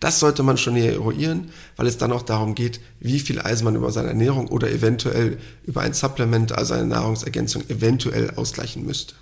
Das 0.00 0.20
sollte 0.20 0.42
man 0.42 0.58
schon 0.58 0.74
näher 0.74 0.92
eruieren, 0.92 1.50
weil 1.76 1.86
es 1.86 1.98
dann 1.98 2.12
auch 2.12 2.22
darum 2.22 2.54
geht, 2.54 2.80
wie 3.00 3.18
viel 3.18 3.40
Eisen 3.40 3.64
man 3.64 3.76
über 3.76 3.90
seine 3.90 4.08
Ernährung 4.08 4.48
oder 4.48 4.70
eventuell 4.70 5.38
über 5.64 5.80
ein 5.80 5.94
Supplement, 5.94 6.52
also 6.52 6.74
eine 6.74 6.86
Nahrungsergänzung, 6.86 7.62
eventuell 7.68 8.32
ausgleichen 8.36 8.84
müsste. 8.84 9.14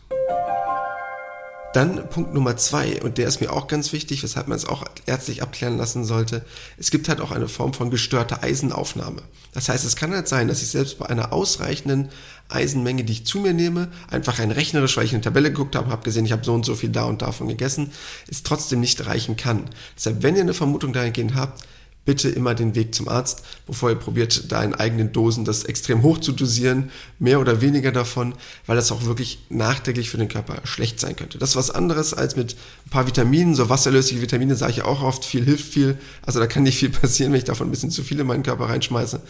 Dann 1.74 2.08
Punkt 2.08 2.32
Nummer 2.32 2.56
zwei, 2.56 3.02
und 3.02 3.18
der 3.18 3.26
ist 3.26 3.40
mir 3.40 3.52
auch 3.52 3.66
ganz 3.66 3.92
wichtig, 3.92 4.22
weshalb 4.22 4.46
man 4.46 4.56
es 4.56 4.64
auch 4.64 4.84
ärztlich 5.06 5.42
abklären 5.42 5.76
lassen 5.76 6.04
sollte. 6.04 6.44
Es 6.78 6.92
gibt 6.92 7.08
halt 7.08 7.20
auch 7.20 7.32
eine 7.32 7.48
Form 7.48 7.74
von 7.74 7.90
gestörter 7.90 8.44
Eisenaufnahme. 8.44 9.22
Das 9.52 9.68
heißt, 9.68 9.84
es 9.84 9.96
kann 9.96 10.14
halt 10.14 10.28
sein, 10.28 10.46
dass 10.46 10.62
ich 10.62 10.68
selbst 10.68 11.00
bei 11.00 11.06
einer 11.06 11.32
ausreichenden 11.32 12.10
Eisenmenge, 12.48 13.02
die 13.02 13.14
ich 13.14 13.26
zu 13.26 13.40
mir 13.40 13.54
nehme, 13.54 13.88
einfach 14.08 14.38
rein 14.38 14.52
rechnerisch, 14.52 14.96
weil 14.96 15.06
ich 15.06 15.14
eine 15.14 15.22
Tabelle 15.22 15.50
geguckt 15.50 15.74
habe, 15.74 15.90
habe 15.90 16.04
gesehen, 16.04 16.24
ich 16.24 16.30
habe 16.30 16.44
so 16.44 16.54
und 16.54 16.64
so 16.64 16.76
viel 16.76 16.90
da 16.90 17.06
und 17.06 17.22
davon 17.22 17.48
gegessen, 17.48 17.90
es 18.30 18.44
trotzdem 18.44 18.78
nicht 18.78 19.04
reichen 19.06 19.36
kann. 19.36 19.64
Deshalb, 19.96 20.22
wenn 20.22 20.36
ihr 20.36 20.42
eine 20.42 20.54
Vermutung 20.54 20.92
dahingehend 20.92 21.34
habt, 21.34 21.64
bitte 22.04 22.28
immer 22.28 22.54
den 22.54 22.74
Weg 22.74 22.94
zum 22.94 23.08
Arzt, 23.08 23.42
bevor 23.66 23.90
ihr 23.90 23.96
probiert, 23.96 24.52
da 24.52 24.62
in 24.62 24.74
eigenen 24.74 25.12
Dosen 25.12 25.44
das 25.44 25.64
extrem 25.64 26.02
hoch 26.02 26.18
zu 26.18 26.32
dosieren, 26.32 26.90
mehr 27.18 27.40
oder 27.40 27.60
weniger 27.60 27.92
davon, 27.92 28.34
weil 28.66 28.76
das 28.76 28.92
auch 28.92 29.04
wirklich 29.04 29.38
nachträglich 29.48 30.10
für 30.10 30.18
den 30.18 30.28
Körper 30.28 30.60
schlecht 30.64 31.00
sein 31.00 31.16
könnte. 31.16 31.38
Das 31.38 31.50
ist 31.50 31.56
was 31.56 31.70
anderes 31.70 32.12
als 32.14 32.36
mit 32.36 32.56
ein 32.86 32.90
paar 32.90 33.06
Vitaminen, 33.06 33.54
so 33.54 33.68
wasserlösliche 33.68 34.22
Vitamine 34.22 34.54
sage 34.54 34.72
ich 34.72 34.82
auch 34.82 35.02
oft, 35.02 35.24
viel 35.24 35.44
hilft 35.44 35.72
viel, 35.72 35.98
also 36.26 36.40
da 36.40 36.46
kann 36.46 36.62
nicht 36.62 36.78
viel 36.78 36.90
passieren, 36.90 37.32
wenn 37.32 37.38
ich 37.38 37.44
davon 37.44 37.68
ein 37.68 37.70
bisschen 37.70 37.90
zu 37.90 38.02
viel 38.02 38.20
in 38.20 38.26
meinen 38.26 38.42
Körper 38.42 38.68
reinschmeiße. 38.68 39.20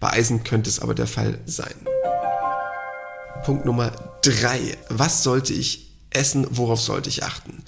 Bei 0.00 0.10
Eisen 0.10 0.44
könnte 0.44 0.68
es 0.68 0.80
aber 0.80 0.94
der 0.94 1.06
Fall 1.06 1.38
sein. 1.46 1.74
Punkt 3.44 3.66
Nummer 3.66 3.92
drei. 4.22 4.76
Was 4.88 5.22
sollte 5.22 5.52
ich 5.52 5.90
essen? 6.10 6.46
Worauf 6.50 6.80
sollte 6.80 7.10
ich 7.10 7.24
achten? 7.24 7.62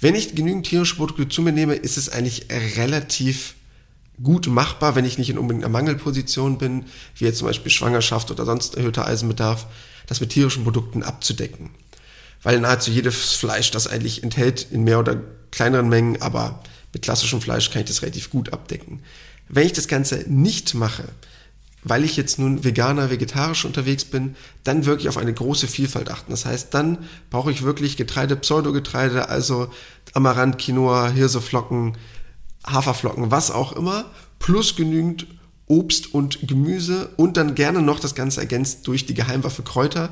Wenn 0.00 0.14
ich 0.14 0.34
genügend 0.34 0.66
tierische 0.66 0.96
Produkte 0.96 1.28
zu 1.28 1.42
mir 1.42 1.52
nehme, 1.52 1.74
ist 1.74 1.96
es 1.96 2.08
eigentlich 2.08 2.46
relativ 2.50 3.54
gut 4.22 4.46
machbar, 4.46 4.94
wenn 4.94 5.04
ich 5.04 5.18
nicht 5.18 5.30
in 5.30 5.38
unbedingt 5.38 5.64
einer 5.64 5.72
Mangelposition 5.72 6.58
bin, 6.58 6.84
wie 7.16 7.24
jetzt 7.24 7.38
zum 7.38 7.48
Beispiel 7.48 7.70
Schwangerschaft 7.70 8.30
oder 8.30 8.44
sonst 8.44 8.76
erhöhter 8.76 9.06
Eisenbedarf, 9.06 9.66
das 10.06 10.20
mit 10.20 10.30
tierischen 10.30 10.64
Produkten 10.64 11.02
abzudecken. 11.02 11.70
Weil 12.42 12.60
nahezu 12.60 12.90
jedes 12.90 13.32
Fleisch 13.32 13.70
das 13.70 13.86
eigentlich 13.86 14.22
enthält 14.22 14.66
in 14.70 14.84
mehr 14.84 14.98
oder 14.98 15.20
kleineren 15.50 15.88
Mengen, 15.88 16.20
aber 16.22 16.62
mit 16.92 17.02
klassischem 17.02 17.40
Fleisch 17.40 17.70
kann 17.70 17.82
ich 17.82 17.88
das 17.88 18.02
relativ 18.02 18.30
gut 18.30 18.52
abdecken. 18.52 19.02
Wenn 19.48 19.66
ich 19.66 19.72
das 19.72 19.88
Ganze 19.88 20.24
nicht 20.28 20.74
mache, 20.74 21.04
weil 21.82 22.04
ich 22.04 22.16
jetzt 22.16 22.38
nun 22.38 22.62
veganer, 22.62 23.10
vegetarisch 23.10 23.64
unterwegs 23.64 24.04
bin, 24.04 24.36
dann 24.64 24.84
wirklich 24.84 25.08
auf 25.08 25.16
eine 25.16 25.32
große 25.32 25.66
Vielfalt 25.66 26.10
achten. 26.10 26.30
Das 26.30 26.44
heißt, 26.44 26.74
dann 26.74 26.98
brauche 27.30 27.50
ich 27.50 27.62
wirklich 27.62 27.96
Getreide, 27.96 28.36
Pseudogetreide, 28.36 29.28
also 29.28 29.70
Amaranth, 30.12 30.58
Quinoa, 30.58 31.08
Hirseflocken, 31.08 31.96
Haferflocken, 32.66 33.30
was 33.30 33.50
auch 33.50 33.72
immer, 33.72 34.04
plus 34.38 34.76
genügend 34.76 35.26
Obst 35.66 36.12
und 36.12 36.48
Gemüse 36.48 37.10
und 37.16 37.36
dann 37.36 37.54
gerne 37.54 37.80
noch 37.80 38.00
das 38.00 38.14
Ganze 38.14 38.40
ergänzt 38.40 38.86
durch 38.86 39.06
die 39.06 39.14
Geheimwaffe 39.14 39.62
Kräuter, 39.62 40.10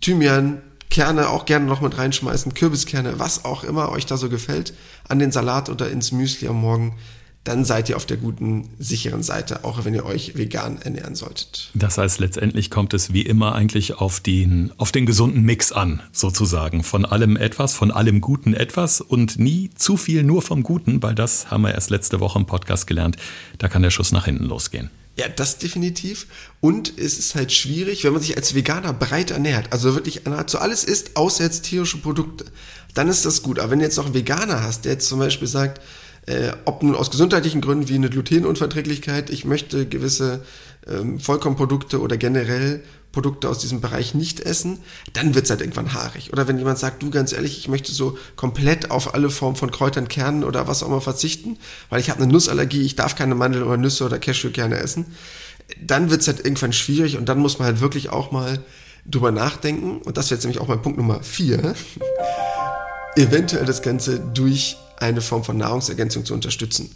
Thymian, 0.00 0.62
Kerne 0.88 1.30
auch 1.30 1.46
gerne 1.46 1.64
noch 1.64 1.80
mit 1.80 1.96
reinschmeißen, 1.96 2.54
Kürbiskerne, 2.54 3.18
was 3.18 3.44
auch 3.44 3.64
immer 3.64 3.90
euch 3.90 4.04
da 4.06 4.16
so 4.16 4.28
gefällt, 4.28 4.74
an 5.08 5.18
den 5.18 5.32
Salat 5.32 5.70
oder 5.70 5.90
ins 5.90 6.12
Müsli 6.12 6.48
am 6.48 6.60
Morgen 6.60 6.98
dann 7.44 7.64
seid 7.64 7.88
ihr 7.88 7.96
auf 7.96 8.06
der 8.06 8.18
guten, 8.18 8.68
sicheren 8.78 9.22
Seite, 9.22 9.64
auch 9.64 9.84
wenn 9.84 9.94
ihr 9.94 10.06
euch 10.06 10.36
vegan 10.36 10.80
ernähren 10.80 11.16
solltet. 11.16 11.70
Das 11.74 11.98
heißt, 11.98 12.20
letztendlich 12.20 12.70
kommt 12.70 12.94
es 12.94 13.12
wie 13.12 13.22
immer 13.22 13.54
eigentlich 13.54 13.94
auf 13.94 14.20
den, 14.20 14.72
auf 14.76 14.92
den 14.92 15.06
gesunden 15.06 15.42
Mix 15.42 15.72
an, 15.72 16.02
sozusagen. 16.12 16.84
Von 16.84 17.04
allem 17.04 17.36
etwas, 17.36 17.74
von 17.74 17.90
allem 17.90 18.20
Guten 18.20 18.54
etwas 18.54 19.00
und 19.00 19.40
nie 19.40 19.70
zu 19.74 19.96
viel 19.96 20.22
nur 20.22 20.42
vom 20.42 20.62
Guten, 20.62 21.02
weil 21.02 21.16
das 21.16 21.50
haben 21.50 21.62
wir 21.62 21.74
erst 21.74 21.90
letzte 21.90 22.20
Woche 22.20 22.38
im 22.38 22.46
Podcast 22.46 22.86
gelernt. 22.86 23.16
Da 23.58 23.68
kann 23.68 23.82
der 23.82 23.90
Schuss 23.90 24.12
nach 24.12 24.26
hinten 24.26 24.44
losgehen. 24.44 24.90
Ja, 25.16 25.28
das 25.28 25.58
definitiv. 25.58 26.26
Und 26.60 26.96
es 26.96 27.18
ist 27.18 27.34
halt 27.34 27.52
schwierig, 27.52 28.04
wenn 28.04 28.12
man 28.12 28.22
sich 28.22 28.36
als 28.36 28.54
Veganer 28.54 28.92
breit 28.94 29.30
ernährt, 29.30 29.72
also 29.72 29.94
wirklich 29.94 30.24
nahezu 30.24 30.58
alles 30.58 30.84
isst, 30.84 31.16
außer 31.16 31.44
jetzt 31.44 31.64
tierische 31.64 31.98
Produkte, 31.98 32.46
dann 32.94 33.08
ist 33.08 33.26
das 33.26 33.42
gut. 33.42 33.58
Aber 33.58 33.70
wenn 33.72 33.80
du 33.80 33.84
jetzt 33.84 33.96
noch 33.96 34.06
einen 34.06 34.14
Veganer 34.14 34.62
hast, 34.62 34.84
der 34.84 34.92
jetzt 34.92 35.08
zum 35.08 35.18
Beispiel 35.18 35.48
sagt, 35.48 35.80
äh, 36.26 36.52
ob 36.64 36.82
nun 36.82 36.94
aus 36.94 37.10
gesundheitlichen 37.10 37.60
Gründen 37.60 37.88
wie 37.88 37.94
eine 37.94 38.10
Glutenunverträglichkeit, 38.10 39.30
ich 39.30 39.44
möchte 39.44 39.86
gewisse 39.86 40.44
ähm, 40.86 41.18
Vollkornprodukte 41.18 42.00
oder 42.00 42.16
generell 42.16 42.82
Produkte 43.12 43.48
aus 43.48 43.58
diesem 43.58 43.80
Bereich 43.80 44.14
nicht 44.14 44.40
essen, 44.40 44.78
dann 45.12 45.34
wird 45.34 45.44
es 45.44 45.50
halt 45.50 45.60
irgendwann 45.60 45.92
haarig. 45.92 46.32
Oder 46.32 46.48
wenn 46.48 46.58
jemand 46.58 46.78
sagt, 46.78 47.02
du 47.02 47.10
ganz 47.10 47.32
ehrlich, 47.32 47.58
ich 47.58 47.68
möchte 47.68 47.92
so 47.92 48.16
komplett 48.36 48.90
auf 48.90 49.14
alle 49.14 49.30
Formen 49.30 49.56
von 49.56 49.70
Kräutern, 49.70 50.08
Kernen 50.08 50.44
oder 50.44 50.66
was 50.66 50.82
auch 50.82 50.88
immer 50.88 51.02
verzichten, 51.02 51.58
weil 51.90 52.00
ich 52.00 52.08
habe 52.08 52.22
eine 52.22 52.32
Nussallergie, 52.32 52.82
ich 52.82 52.96
darf 52.96 53.14
keine 53.14 53.34
Mandel 53.34 53.62
oder 53.64 53.76
Nüsse 53.76 54.04
oder 54.04 54.18
Cashewkerne 54.18 54.78
essen, 54.78 55.14
dann 55.80 56.10
wird 56.10 56.22
es 56.22 56.26
halt 56.26 56.44
irgendwann 56.44 56.72
schwierig 56.72 57.18
und 57.18 57.28
dann 57.28 57.38
muss 57.38 57.58
man 57.58 57.66
halt 57.66 57.80
wirklich 57.80 58.10
auch 58.10 58.32
mal 58.32 58.60
drüber 59.06 59.30
nachdenken. 59.30 59.98
Und 59.98 60.16
das 60.16 60.26
wäre 60.30 60.36
jetzt 60.36 60.44
nämlich 60.44 60.60
auch 60.60 60.68
mein 60.68 60.82
Punkt 60.82 60.98
Nummer 60.98 61.22
vier. 61.22 61.74
Eventuell 63.16 63.66
das 63.66 63.82
Ganze 63.82 64.20
durch 64.20 64.76
eine 65.02 65.20
Form 65.20 65.44
von 65.44 65.56
Nahrungsergänzung 65.56 66.24
zu 66.24 66.34
unterstützen. 66.34 66.90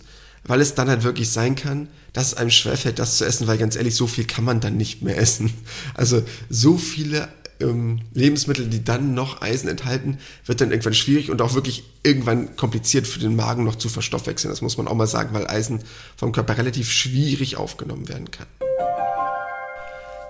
Weil 0.44 0.60
es 0.60 0.74
dann 0.74 0.88
halt 0.88 1.02
wirklich 1.02 1.30
sein 1.30 1.56
kann, 1.56 1.88
dass 2.12 2.28
es 2.28 2.34
einem 2.34 2.50
schwerfällt, 2.50 2.98
das 2.98 3.18
zu 3.18 3.24
essen, 3.24 3.46
weil 3.46 3.58
ganz 3.58 3.74
ehrlich, 3.76 3.96
so 3.96 4.06
viel 4.06 4.24
kann 4.24 4.44
man 4.44 4.60
dann 4.60 4.76
nicht 4.76 5.02
mehr 5.02 5.18
essen. 5.18 5.52
Also 5.94 6.22
so 6.48 6.76
viele 6.76 7.28
ähm, 7.60 8.00
Lebensmittel, 8.12 8.66
die 8.66 8.84
dann 8.84 9.14
noch 9.14 9.42
Eisen 9.42 9.68
enthalten, 9.68 10.18
wird 10.44 10.60
dann 10.60 10.70
irgendwann 10.70 10.94
schwierig 10.94 11.30
und 11.30 11.42
auch 11.42 11.54
wirklich 11.54 11.84
irgendwann 12.02 12.54
kompliziert 12.56 13.06
für 13.06 13.18
den 13.18 13.34
Magen 13.34 13.64
noch 13.64 13.76
zu 13.76 13.88
verstoffwechseln. 13.88 14.52
Das 14.52 14.62
muss 14.62 14.76
man 14.76 14.88
auch 14.88 14.94
mal 14.94 15.06
sagen, 15.06 15.30
weil 15.32 15.46
Eisen 15.46 15.80
vom 16.16 16.32
Körper 16.32 16.58
relativ 16.58 16.90
schwierig 16.90 17.56
aufgenommen 17.56 18.08
werden 18.08 18.30
kann. 18.30 18.46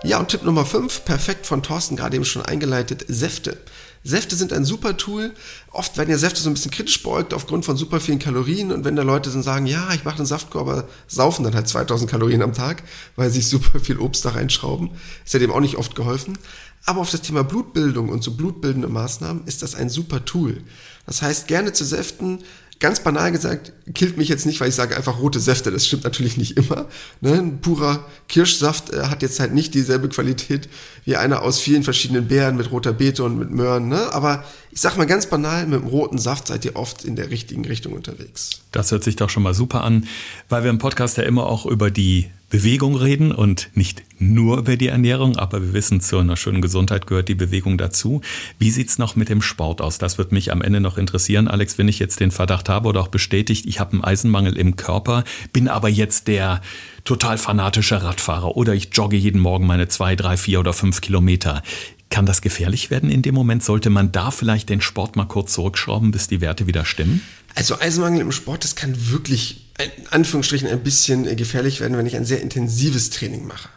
Ja, 0.06 0.20
und 0.20 0.28
Tipp 0.28 0.44
Nummer 0.44 0.64
5, 0.64 1.04
perfekt 1.04 1.46
von 1.46 1.64
Thorsten 1.64 1.96
gerade 1.96 2.14
eben 2.14 2.24
schon 2.24 2.42
eingeleitet, 2.42 3.04
Säfte. 3.08 3.58
Säfte 4.04 4.36
sind 4.36 4.52
ein 4.52 4.64
super 4.64 4.96
Tool. 4.96 5.32
Oft 5.72 5.98
werden 5.98 6.10
ja 6.10 6.16
Säfte 6.16 6.40
so 6.40 6.48
ein 6.48 6.54
bisschen 6.54 6.70
kritisch 6.70 7.02
beäugt 7.02 7.34
aufgrund 7.34 7.64
von 7.64 7.76
super 7.76 7.98
vielen 7.98 8.20
Kalorien. 8.20 8.70
Und 8.70 8.84
wenn 8.84 8.94
da 8.94 9.02
Leute 9.02 9.30
dann 9.30 9.42
sagen, 9.42 9.66
ja, 9.66 9.92
ich 9.94 10.04
mache 10.04 10.18
einen 10.18 10.26
Saftkorb, 10.26 10.68
aber 10.68 10.88
saufen 11.08 11.42
dann 11.42 11.56
halt 11.56 11.66
2000 11.66 12.08
Kalorien 12.08 12.42
am 12.42 12.52
Tag, 12.52 12.84
weil 13.16 13.30
sie 13.30 13.40
super 13.42 13.80
viel 13.80 13.98
Obst 13.98 14.24
da 14.24 14.30
reinschrauben, 14.30 14.92
ist 15.24 15.34
ja 15.34 15.40
dem 15.40 15.50
auch 15.50 15.58
nicht 15.58 15.74
oft 15.74 15.96
geholfen. 15.96 16.38
Aber 16.84 17.00
auf 17.00 17.10
das 17.10 17.22
Thema 17.22 17.42
Blutbildung 17.42 18.08
und 18.08 18.22
so 18.22 18.30
blutbildende 18.30 18.86
Maßnahmen 18.86 19.42
ist 19.46 19.62
das 19.62 19.74
ein 19.74 19.90
super 19.90 20.24
Tool. 20.24 20.62
Das 21.04 21.20
heißt, 21.20 21.48
gerne 21.48 21.72
zu 21.72 21.84
Säften, 21.84 22.44
ganz 22.78 23.00
banal 23.00 23.32
gesagt, 23.32 23.72
killt 23.94 24.18
mich 24.18 24.28
jetzt 24.28 24.46
nicht, 24.46 24.60
weil 24.60 24.68
ich 24.68 24.74
sage 24.74 24.96
einfach 24.96 25.18
rote 25.18 25.40
Säfte. 25.40 25.70
Das 25.70 25.86
stimmt 25.86 26.04
natürlich 26.04 26.36
nicht 26.36 26.56
immer. 26.56 26.86
Ne? 27.20 27.32
Ein 27.32 27.60
purer 27.60 28.04
Kirschsaft 28.28 28.92
äh, 28.92 29.04
hat 29.04 29.22
jetzt 29.22 29.40
halt 29.40 29.54
nicht 29.54 29.74
dieselbe 29.74 30.08
Qualität 30.08 30.68
wie 31.04 31.16
einer 31.16 31.42
aus 31.42 31.58
vielen 31.58 31.82
verschiedenen 31.82 32.28
Beeren 32.28 32.56
mit 32.56 32.70
roter 32.70 32.92
Beete 32.92 33.24
und 33.24 33.38
mit 33.38 33.50
Möhren. 33.50 33.88
Ne? 33.88 34.12
Aber 34.12 34.44
ich 34.70 34.80
sag 34.80 34.96
mal 34.96 35.06
ganz 35.06 35.26
banal, 35.26 35.66
mit 35.66 35.80
dem 35.80 35.88
roten 35.88 36.18
Saft 36.18 36.48
seid 36.48 36.64
ihr 36.64 36.76
oft 36.76 37.04
in 37.04 37.16
der 37.16 37.30
richtigen 37.30 37.64
Richtung 37.64 37.92
unterwegs. 37.92 38.62
Das 38.72 38.90
hört 38.90 39.04
sich 39.04 39.16
doch 39.16 39.30
schon 39.30 39.42
mal 39.42 39.54
super 39.54 39.82
an, 39.84 40.06
weil 40.48 40.64
wir 40.64 40.70
im 40.70 40.78
Podcast 40.78 41.16
ja 41.16 41.24
immer 41.24 41.46
auch 41.46 41.66
über 41.66 41.90
die 41.90 42.30
Bewegung 42.48 42.94
reden 42.94 43.32
und 43.32 43.70
nicht 43.74 44.04
nur 44.18 44.58
über 44.58 44.76
die 44.76 44.86
Ernährung, 44.86 45.36
aber 45.36 45.60
wir 45.60 45.72
wissen, 45.72 46.00
zu 46.00 46.18
einer 46.18 46.36
schönen 46.36 46.62
Gesundheit 46.62 47.06
gehört 47.08 47.28
die 47.28 47.34
Bewegung 47.34 47.76
dazu. 47.76 48.20
Wie 48.58 48.70
sieht's 48.70 48.98
noch 48.98 49.16
mit 49.16 49.28
dem 49.28 49.42
Sport 49.42 49.80
aus? 49.80 49.98
Das 49.98 50.16
wird 50.16 50.30
mich 50.30 50.52
am 50.52 50.62
Ende 50.62 50.80
noch 50.80 50.96
interessieren, 50.96 51.48
Alex, 51.48 51.76
wenn 51.76 51.88
ich 51.88 51.98
jetzt 51.98 52.20
den 52.20 52.30
Verdacht 52.30 52.68
habe 52.68 52.88
oder 52.88 53.00
auch 53.00 53.08
bestätigt, 53.08 53.66
ich 53.66 53.80
habe 53.80 53.94
einen 53.94 54.04
Eisenmangel 54.04 54.56
im 54.56 54.76
Körper, 54.76 55.24
bin 55.52 55.66
aber 55.68 55.88
jetzt 55.88 56.28
der 56.28 56.60
total 57.04 57.36
fanatische 57.38 58.02
Radfahrer 58.02 58.56
oder 58.56 58.74
ich 58.74 58.90
jogge 58.92 59.16
jeden 59.16 59.40
Morgen 59.40 59.66
meine 59.66 59.88
zwei, 59.88 60.14
drei, 60.14 60.36
vier 60.36 60.60
oder 60.60 60.72
fünf 60.72 61.00
Kilometer. 61.00 61.62
Kann 62.10 62.26
das 62.26 62.40
gefährlich 62.40 62.90
werden 62.90 63.10
in 63.10 63.22
dem 63.22 63.34
Moment? 63.34 63.64
Sollte 63.64 63.90
man 63.90 64.12
da 64.12 64.30
vielleicht 64.30 64.68
den 64.68 64.80
Sport 64.80 65.16
mal 65.16 65.24
kurz 65.26 65.52
zurückschrauben, 65.52 66.12
bis 66.12 66.28
die 66.28 66.40
Werte 66.40 66.66
wieder 66.66 66.84
stimmen? 66.84 67.22
Also 67.54 67.78
Eisenmangel 67.78 68.20
im 68.20 68.32
Sport, 68.32 68.64
das 68.64 68.76
kann 68.76 69.10
wirklich 69.10 69.66
in 69.78 70.06
Anführungsstrichen 70.10 70.68
ein 70.68 70.82
bisschen 70.82 71.26
äh, 71.26 71.34
gefährlich 71.34 71.80
werden, 71.80 71.96
wenn 71.96 72.06
ich 72.06 72.16
ein 72.16 72.24
sehr 72.24 72.40
intensives 72.40 73.10
Training 73.10 73.46
mache. 73.46 73.68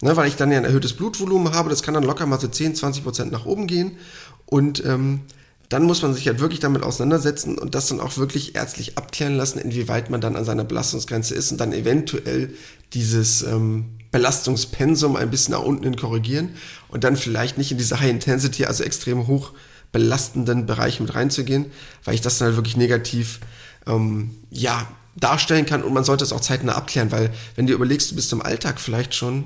Ne, 0.00 0.16
weil 0.16 0.28
ich 0.28 0.36
dann 0.36 0.52
ja 0.52 0.58
ein 0.58 0.64
erhöhtes 0.64 0.92
Blutvolumen 0.92 1.52
habe, 1.52 1.70
das 1.70 1.82
kann 1.82 1.94
dann 1.94 2.04
locker 2.04 2.24
mal 2.24 2.38
so 2.38 2.46
10, 2.46 2.76
20 2.76 3.02
Prozent 3.02 3.32
nach 3.32 3.46
oben 3.46 3.66
gehen. 3.66 3.98
Und 4.46 4.84
ähm, 4.84 5.22
dann 5.68 5.82
muss 5.82 6.02
man 6.02 6.14
sich 6.14 6.26
halt 6.28 6.38
wirklich 6.38 6.60
damit 6.60 6.82
auseinandersetzen 6.82 7.58
und 7.58 7.74
das 7.74 7.88
dann 7.88 8.00
auch 8.00 8.16
wirklich 8.16 8.54
ärztlich 8.54 8.96
abklären 8.96 9.36
lassen, 9.36 9.58
inwieweit 9.58 10.08
man 10.08 10.20
dann 10.20 10.36
an 10.36 10.44
seiner 10.44 10.64
Belastungsgrenze 10.64 11.34
ist 11.34 11.50
und 11.50 11.58
dann 11.60 11.72
eventuell 11.72 12.54
dieses 12.94 13.42
ähm, 13.42 13.97
Belastungspensum 14.10 15.16
ein 15.16 15.30
bisschen 15.30 15.52
nach 15.52 15.62
unten 15.62 15.84
hin 15.84 15.96
korrigieren 15.96 16.50
und 16.88 17.04
dann 17.04 17.16
vielleicht 17.16 17.58
nicht 17.58 17.72
in 17.72 17.78
diese 17.78 18.00
High 18.00 18.10
Intensity, 18.10 18.64
also 18.64 18.84
extrem 18.84 19.26
hoch 19.26 19.52
belastenden 19.92 20.66
Bereich 20.66 21.00
mit 21.00 21.14
reinzugehen, 21.14 21.66
weil 22.04 22.14
ich 22.14 22.20
das 22.20 22.38
dann 22.38 22.46
halt 22.46 22.56
wirklich 22.56 22.76
negativ 22.76 23.40
ähm, 23.86 24.30
ja, 24.50 24.86
darstellen 25.16 25.66
kann 25.66 25.82
und 25.82 25.92
man 25.92 26.04
sollte 26.04 26.24
es 26.24 26.32
auch 26.32 26.40
zeitnah 26.40 26.74
abklären, 26.74 27.10
weil 27.10 27.32
wenn 27.54 27.66
du 27.66 27.72
überlegst, 27.72 28.10
du 28.10 28.14
bist 28.14 28.32
im 28.32 28.42
Alltag 28.42 28.80
vielleicht 28.80 29.14
schon 29.14 29.44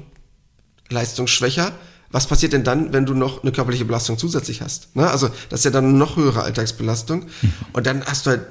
leistungsschwächer, 0.91 1.73
was 2.11 2.27
passiert 2.27 2.53
denn 2.53 2.65
dann, 2.65 2.93
wenn 2.93 3.07
du 3.07 3.15
noch 3.15 3.43
eine 3.43 3.53
körperliche 3.53 3.87
Belastung 3.87 4.19
zusätzlich 4.19 4.61
hast? 4.61 4.95
Ne? 4.95 5.11
Also 5.11 5.31
das 5.49 5.61
ist 5.61 5.65
ja 5.65 5.71
dann 5.71 5.87
eine 5.87 5.95
noch 5.95 6.17
höhere 6.17 6.43
Alltagsbelastung 6.43 7.27
mhm. 7.41 7.53
und 7.73 7.87
dann 7.87 8.05
hast 8.05 8.27
du 8.27 8.31
halt 8.31 8.47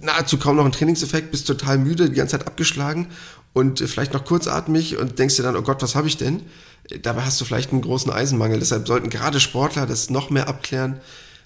nahezu 0.00 0.38
kaum 0.38 0.56
noch 0.56 0.64
einen 0.64 0.72
Trainingseffekt, 0.72 1.30
bist 1.30 1.46
total 1.46 1.78
müde, 1.78 2.08
die 2.08 2.16
ganze 2.16 2.38
Zeit 2.38 2.46
abgeschlagen 2.46 3.08
und 3.54 3.80
vielleicht 3.80 4.12
noch 4.12 4.26
kurzatmig 4.26 4.98
und 4.98 5.18
denkst 5.18 5.36
dir 5.36 5.42
dann, 5.42 5.56
oh 5.56 5.62
Gott, 5.62 5.80
was 5.80 5.94
habe 5.94 6.08
ich 6.08 6.18
denn? 6.18 6.42
Dabei 7.00 7.22
hast 7.22 7.40
du 7.40 7.46
vielleicht 7.46 7.72
einen 7.72 7.80
großen 7.80 8.12
Eisenmangel. 8.12 8.58
Deshalb 8.58 8.86
sollten 8.86 9.08
gerade 9.08 9.40
Sportler 9.40 9.86
das 9.86 10.10
noch 10.10 10.28
mehr 10.28 10.48
abklären 10.48 11.00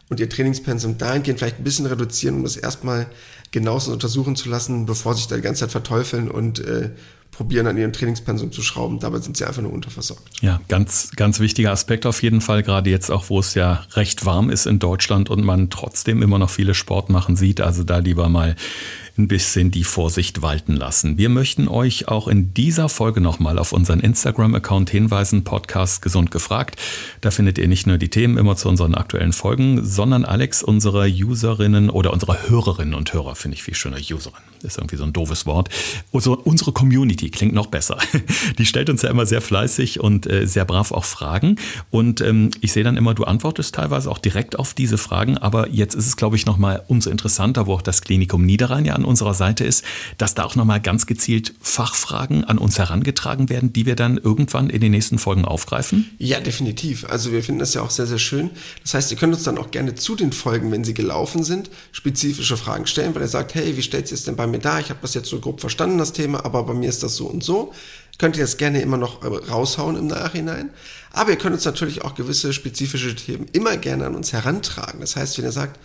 und 0.08 0.18
ihr 0.18 0.28
Trainingspensum 0.28 0.98
dahingehend 0.98 1.38
vielleicht 1.38 1.60
ein 1.60 1.64
bisschen 1.64 1.86
reduzieren, 1.86 2.36
um 2.36 2.42
das 2.42 2.56
erstmal 2.56 3.06
genauestens 3.52 3.94
untersuchen 3.94 4.34
zu 4.34 4.48
lassen, 4.48 4.86
bevor 4.86 5.14
sich 5.14 5.28
da 5.28 5.36
die 5.36 5.42
ganze 5.42 5.60
Zeit 5.60 5.70
verteufeln 5.70 6.28
und 6.30 6.58
äh, 6.58 6.90
probieren, 7.30 7.66
an 7.68 7.76
ihrem 7.76 7.92
Trainingspensum 7.92 8.50
zu 8.50 8.62
schrauben. 8.62 8.98
Dabei 8.98 9.20
sind 9.20 9.36
sie 9.36 9.44
einfach 9.44 9.62
nur 9.62 9.72
unterversorgt. 9.72 10.42
Ja, 10.42 10.60
ganz, 10.66 11.12
ganz 11.14 11.38
wichtiger 11.38 11.70
Aspekt 11.70 12.04
auf 12.04 12.20
jeden 12.22 12.40
Fall, 12.40 12.62
gerade 12.62 12.90
jetzt 12.90 13.10
auch, 13.10 13.30
wo 13.30 13.38
es 13.38 13.54
ja 13.54 13.86
recht 13.92 14.26
warm 14.26 14.50
ist 14.50 14.66
in 14.66 14.80
Deutschland 14.80 15.30
und 15.30 15.44
man 15.44 15.70
trotzdem 15.70 16.22
immer 16.22 16.38
noch 16.38 16.50
viele 16.50 16.74
Sport 16.74 17.10
machen 17.10 17.36
sieht. 17.36 17.60
Also 17.60 17.84
da 17.84 17.98
lieber 17.98 18.28
mal 18.28 18.56
ein 19.18 19.28
bisschen 19.28 19.70
die 19.70 19.84
Vorsicht 19.84 20.42
walten 20.42 20.76
lassen. 20.76 21.18
Wir 21.18 21.28
möchten 21.28 21.68
euch 21.68 22.08
auch 22.08 22.28
in 22.28 22.54
dieser 22.54 22.88
Folge 22.88 23.20
nochmal 23.20 23.58
auf 23.58 23.72
unseren 23.72 24.00
Instagram-Account 24.00 24.90
hinweisen, 24.90 25.44
Podcast 25.44 26.02
Gesund 26.02 26.30
gefragt. 26.30 26.76
Da 27.20 27.30
findet 27.30 27.58
ihr 27.58 27.66
nicht 27.66 27.86
nur 27.86 27.98
die 27.98 28.10
Themen 28.10 28.38
immer 28.38 28.56
zu 28.56 28.68
unseren 28.68 28.94
aktuellen 28.94 29.32
Folgen, 29.32 29.84
sondern 29.84 30.24
Alex, 30.24 30.62
unsere 30.62 31.08
Userinnen 31.08 31.90
oder 31.90 32.12
unsere 32.12 32.48
Hörerinnen 32.48 32.94
und 32.94 33.12
Hörer, 33.12 33.34
finde 33.34 33.56
ich 33.56 33.62
viel 33.64 33.74
schöner, 33.74 33.98
Userin. 33.98 34.40
Ist 34.62 34.78
irgendwie 34.78 34.96
so 34.96 35.04
ein 35.04 35.12
doofes 35.12 35.46
Wort. 35.46 35.68
Also 36.12 36.36
unsere 36.36 36.72
Community 36.72 37.30
klingt 37.30 37.54
noch 37.54 37.66
besser. 37.66 37.98
Die 38.58 38.66
stellt 38.66 38.90
uns 38.90 39.02
ja 39.02 39.10
immer 39.10 39.26
sehr 39.26 39.40
fleißig 39.40 40.00
und 40.00 40.26
äh, 40.26 40.46
sehr 40.46 40.64
brav 40.64 40.90
auch 40.92 41.04
Fragen. 41.04 41.56
Und 41.90 42.20
ähm, 42.20 42.50
ich 42.60 42.72
sehe 42.72 42.84
dann 42.84 42.96
immer, 42.96 43.14
du 43.14 43.24
antwortest 43.24 43.74
teilweise 43.74 44.10
auch 44.10 44.18
direkt 44.18 44.58
auf 44.58 44.74
diese 44.74 44.98
Fragen. 44.98 45.38
Aber 45.38 45.68
jetzt 45.68 45.94
ist 45.94 46.06
es, 46.06 46.16
glaube 46.16 46.36
ich, 46.36 46.46
nochmal 46.46 46.82
umso 46.88 47.10
interessanter, 47.10 47.66
wo 47.66 47.74
auch 47.74 47.82
das 47.82 48.02
Klinikum 48.02 48.44
Niederrhein 48.44 48.84
ja 48.84 48.94
an 48.94 49.04
unserer 49.08 49.34
Seite 49.34 49.64
ist, 49.64 49.84
dass 50.18 50.34
da 50.34 50.44
auch 50.44 50.54
nochmal 50.54 50.80
ganz 50.80 51.06
gezielt 51.06 51.54
Fachfragen 51.60 52.44
an 52.44 52.58
uns 52.58 52.78
herangetragen 52.78 53.48
werden, 53.48 53.72
die 53.72 53.86
wir 53.86 53.96
dann 53.96 54.18
irgendwann 54.18 54.70
in 54.70 54.80
den 54.80 54.92
nächsten 54.92 55.18
Folgen 55.18 55.44
aufgreifen. 55.44 56.10
Ja, 56.18 56.38
definitiv. 56.40 57.04
Also 57.08 57.32
wir 57.32 57.42
finden 57.42 57.58
das 57.58 57.74
ja 57.74 57.82
auch 57.82 57.90
sehr, 57.90 58.06
sehr 58.06 58.18
schön. 58.18 58.50
Das 58.82 58.94
heißt, 58.94 59.10
ihr 59.10 59.16
könnt 59.16 59.34
uns 59.34 59.42
dann 59.42 59.58
auch 59.58 59.70
gerne 59.70 59.94
zu 59.94 60.14
den 60.14 60.32
Folgen, 60.32 60.70
wenn 60.70 60.84
sie 60.84 60.94
gelaufen 60.94 61.42
sind, 61.42 61.70
spezifische 61.92 62.56
Fragen 62.56 62.86
stellen, 62.86 63.14
weil 63.14 63.22
ihr 63.22 63.28
sagt, 63.28 63.54
hey, 63.54 63.76
wie 63.76 63.82
stellt 63.82 64.10
ihr 64.10 64.14
es 64.14 64.24
denn 64.24 64.36
bei 64.36 64.46
mir 64.46 64.58
da? 64.58 64.78
Ich 64.78 64.90
habe 64.90 65.00
das 65.02 65.14
jetzt 65.14 65.28
so 65.28 65.40
grob 65.40 65.60
verstanden, 65.60 65.98
das 65.98 66.12
Thema, 66.12 66.44
aber 66.44 66.62
bei 66.62 66.74
mir 66.74 66.88
ist 66.88 67.02
das 67.02 67.16
so 67.16 67.26
und 67.26 67.42
so. 67.42 67.72
Könnt 68.18 68.36
ihr 68.36 68.42
das 68.42 68.56
gerne 68.56 68.82
immer 68.82 68.96
noch 68.96 69.22
äh, 69.22 69.26
raushauen 69.28 69.96
im 69.96 70.08
Nachhinein. 70.08 70.70
Aber 71.12 71.30
ihr 71.30 71.38
könnt 71.38 71.54
uns 71.54 71.64
natürlich 71.64 72.02
auch 72.02 72.14
gewisse 72.14 72.52
spezifische 72.52 73.14
Themen 73.14 73.46
immer 73.52 73.76
gerne 73.76 74.06
an 74.06 74.14
uns 74.14 74.32
herantragen. 74.32 75.00
Das 75.00 75.16
heißt, 75.16 75.38
wenn 75.38 75.44
ihr 75.44 75.52
sagt, 75.52 75.78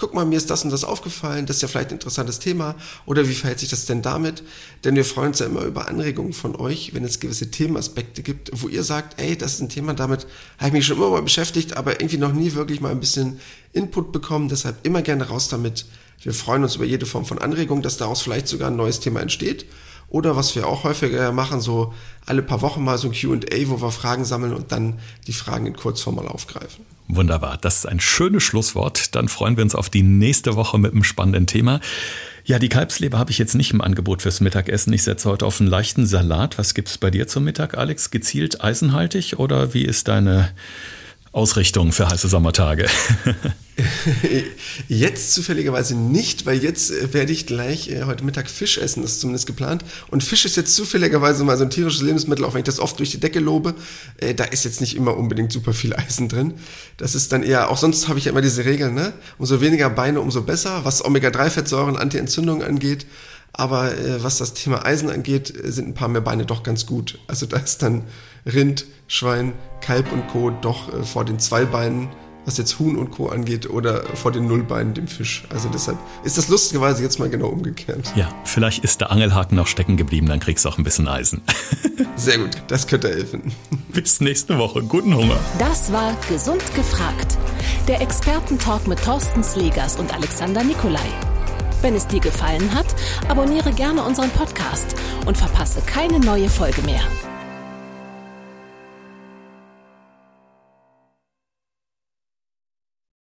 guck 0.00 0.14
mal, 0.14 0.24
mir 0.24 0.36
ist 0.36 0.50
das 0.50 0.64
und 0.64 0.70
das 0.70 0.82
aufgefallen, 0.82 1.44
das 1.46 1.56
ist 1.56 1.62
ja 1.62 1.68
vielleicht 1.68 1.90
ein 1.90 1.94
interessantes 1.94 2.38
Thema 2.38 2.74
oder 3.04 3.28
wie 3.28 3.34
verhält 3.34 3.60
sich 3.60 3.68
das 3.68 3.84
denn 3.84 4.00
damit? 4.00 4.42
Denn 4.82 4.96
wir 4.96 5.04
freuen 5.04 5.28
uns 5.28 5.40
ja 5.40 5.46
immer 5.46 5.62
über 5.62 5.88
Anregungen 5.88 6.32
von 6.32 6.56
euch, 6.56 6.94
wenn 6.94 7.04
es 7.04 7.20
gewisse 7.20 7.50
Themenaspekte 7.50 8.22
gibt, 8.22 8.50
wo 8.54 8.68
ihr 8.68 8.82
sagt, 8.82 9.20
ey, 9.20 9.36
das 9.36 9.54
ist 9.54 9.60
ein 9.60 9.68
Thema, 9.68 9.92
damit 9.92 10.26
habe 10.58 10.68
ich 10.68 10.72
mich 10.72 10.86
schon 10.86 10.96
immer 10.96 11.10
mal 11.10 11.22
beschäftigt, 11.22 11.76
aber 11.76 12.00
irgendwie 12.00 12.16
noch 12.16 12.32
nie 12.32 12.54
wirklich 12.54 12.80
mal 12.80 12.90
ein 12.90 13.00
bisschen 13.00 13.40
Input 13.72 14.10
bekommen. 14.10 14.48
Deshalb 14.48 14.84
immer 14.84 15.02
gerne 15.02 15.28
raus 15.28 15.48
damit. 15.48 15.84
Wir 16.22 16.34
freuen 16.34 16.62
uns 16.62 16.76
über 16.76 16.84
jede 16.84 17.06
Form 17.06 17.26
von 17.26 17.38
Anregung, 17.38 17.82
dass 17.82 17.98
daraus 17.98 18.22
vielleicht 18.22 18.48
sogar 18.48 18.70
ein 18.70 18.76
neues 18.76 19.00
Thema 19.00 19.20
entsteht. 19.20 19.66
Oder 20.08 20.34
was 20.34 20.56
wir 20.56 20.66
auch 20.66 20.82
häufiger 20.84 21.30
machen, 21.32 21.60
so 21.60 21.94
alle 22.26 22.42
paar 22.42 22.62
Wochen 22.62 22.82
mal 22.82 22.98
so 22.98 23.08
ein 23.08 23.12
QA, 23.12 23.68
wo 23.68 23.80
wir 23.80 23.92
Fragen 23.92 24.24
sammeln 24.24 24.54
und 24.54 24.72
dann 24.72 24.98
die 25.26 25.32
Fragen 25.32 25.66
in 25.66 25.76
Kurzform 25.76 26.16
mal 26.16 26.26
aufgreifen. 26.26 26.84
Wunderbar, 27.16 27.58
das 27.60 27.78
ist 27.78 27.86
ein 27.86 27.98
schönes 27.98 28.44
Schlusswort. 28.44 29.16
Dann 29.16 29.28
freuen 29.28 29.56
wir 29.56 29.64
uns 29.64 29.74
auf 29.74 29.90
die 29.90 30.02
nächste 30.02 30.54
Woche 30.54 30.78
mit 30.78 30.92
einem 30.92 31.02
spannenden 31.02 31.46
Thema. 31.46 31.80
Ja, 32.44 32.58
die 32.60 32.68
Kalbsleber 32.68 33.18
habe 33.18 33.32
ich 33.32 33.38
jetzt 33.38 33.54
nicht 33.54 33.72
im 33.72 33.80
Angebot 33.80 34.22
fürs 34.22 34.40
Mittagessen. 34.40 34.92
Ich 34.92 35.02
setze 35.02 35.28
heute 35.28 35.44
auf 35.44 35.60
einen 35.60 35.68
leichten 35.68 36.06
Salat. 36.06 36.56
Was 36.56 36.72
gibt 36.72 36.88
es 36.88 36.98
bei 36.98 37.10
dir 37.10 37.26
zum 37.26 37.44
Mittag, 37.44 37.76
Alex? 37.76 38.10
Gezielt 38.10 38.62
eisenhaltig 38.62 39.38
oder 39.38 39.74
wie 39.74 39.84
ist 39.84 40.06
deine 40.06 40.50
Ausrichtung 41.32 41.92
für 41.92 42.08
heiße 42.08 42.28
Sommertage? 42.28 42.86
Jetzt 44.88 45.32
zufälligerweise 45.32 45.94
nicht, 45.94 46.44
weil 46.44 46.62
jetzt 46.62 46.90
äh, 46.90 47.12
werde 47.14 47.32
ich 47.32 47.46
gleich 47.46 47.88
äh, 47.88 48.04
heute 48.04 48.24
Mittag 48.24 48.50
Fisch 48.50 48.78
essen, 48.78 49.02
das 49.02 49.12
ist 49.12 49.20
zumindest 49.20 49.46
geplant. 49.46 49.84
Und 50.08 50.22
Fisch 50.22 50.44
ist 50.44 50.56
jetzt 50.56 50.74
zufälligerweise 50.74 51.44
mal 51.44 51.56
so 51.56 51.64
ein 51.64 51.70
tierisches 51.70 52.02
Lebensmittel, 52.02 52.44
auch 52.44 52.54
wenn 52.54 52.60
ich 52.60 52.66
das 52.66 52.80
oft 52.80 52.98
durch 52.98 53.10
die 53.10 53.20
Decke 53.20 53.40
lobe. 53.40 53.74
Äh, 54.18 54.34
da 54.34 54.44
ist 54.44 54.64
jetzt 54.64 54.80
nicht 54.80 54.96
immer 54.96 55.16
unbedingt 55.16 55.52
super 55.52 55.72
viel 55.72 55.94
Eisen 55.94 56.28
drin. 56.28 56.54
Das 56.96 57.14
ist 57.14 57.32
dann 57.32 57.42
eher, 57.42 57.70
auch 57.70 57.78
sonst 57.78 58.08
habe 58.08 58.18
ich 58.18 58.26
ja 58.26 58.32
immer 58.32 58.42
diese 58.42 58.64
Regel, 58.64 58.92
ne? 58.92 59.12
Umso 59.38 59.60
weniger 59.60 59.88
Beine, 59.88 60.20
umso 60.20 60.42
besser, 60.42 60.84
was 60.84 61.04
Omega-3-Fettsäuren, 61.04 61.96
Anti-Entzündung 61.96 62.62
angeht. 62.62 63.06
Aber 63.52 63.96
äh, 63.96 64.22
was 64.22 64.38
das 64.38 64.54
Thema 64.54 64.84
Eisen 64.84 65.10
angeht, 65.10 65.52
sind 65.64 65.88
ein 65.88 65.94
paar 65.94 66.08
mehr 66.08 66.20
Beine 66.20 66.46
doch 66.46 66.62
ganz 66.62 66.86
gut. 66.86 67.18
Also 67.26 67.46
da 67.46 67.56
ist 67.58 67.82
dann 67.82 68.04
Rind, 68.46 68.86
Schwein, 69.10 69.54
Kalb 69.80 70.12
und 70.12 70.28
Co. 70.28 70.50
doch 70.50 70.94
äh, 70.94 71.02
vor 71.02 71.24
den 71.24 71.40
zwei 71.40 71.64
Beinen, 71.64 72.10
was 72.44 72.58
jetzt 72.58 72.78
Huhn 72.78 72.96
und 72.96 73.10
Co. 73.10 73.28
angeht, 73.28 73.68
oder 73.68 74.04
vor 74.14 74.30
den 74.30 74.46
Nullbeinen 74.46 74.94
dem 74.94 75.08
Fisch. 75.08 75.42
Also 75.52 75.68
deshalb 75.68 75.98
ist 76.22 76.38
das 76.38 76.48
lustigerweise 76.48 77.02
jetzt 77.02 77.18
mal 77.18 77.28
genau 77.28 77.48
umgekehrt. 77.48 78.12
Ja, 78.14 78.28
vielleicht 78.44 78.84
ist 78.84 79.00
der 79.00 79.10
Angelhaken 79.10 79.56
noch 79.56 79.66
stecken 79.66 79.96
geblieben, 79.96 80.28
dann 80.28 80.38
kriegst 80.38 80.64
du 80.64 80.68
auch 80.68 80.78
ein 80.78 80.84
bisschen 80.84 81.08
Eisen. 81.08 81.42
Sehr 82.16 82.38
gut, 82.38 82.50
das 82.68 82.86
könnte 82.86 83.08
helfen. 83.08 83.50
Bis 83.88 84.20
nächste 84.20 84.58
Woche. 84.58 84.80
Guten 84.84 85.12
Hunger. 85.12 85.40
Das 85.58 85.90
war 85.90 86.16
Gesund 86.28 86.62
gefragt. 86.76 87.36
Der 87.88 88.00
Expertentalk 88.00 88.86
mit 88.86 89.02
Thorsten 89.02 89.42
Slegers 89.42 89.96
und 89.96 90.14
Alexander 90.14 90.62
Nikolai. 90.62 91.08
Wenn 91.82 91.96
es 91.96 92.06
dir 92.06 92.20
gefallen 92.20 92.72
hat, 92.74 92.86
abonniere 93.28 93.72
gerne 93.72 94.04
unseren 94.04 94.30
Podcast 94.30 94.94
und 95.26 95.36
verpasse 95.36 95.80
keine 95.80 96.20
neue 96.20 96.48
Folge 96.48 96.82
mehr. 96.82 97.02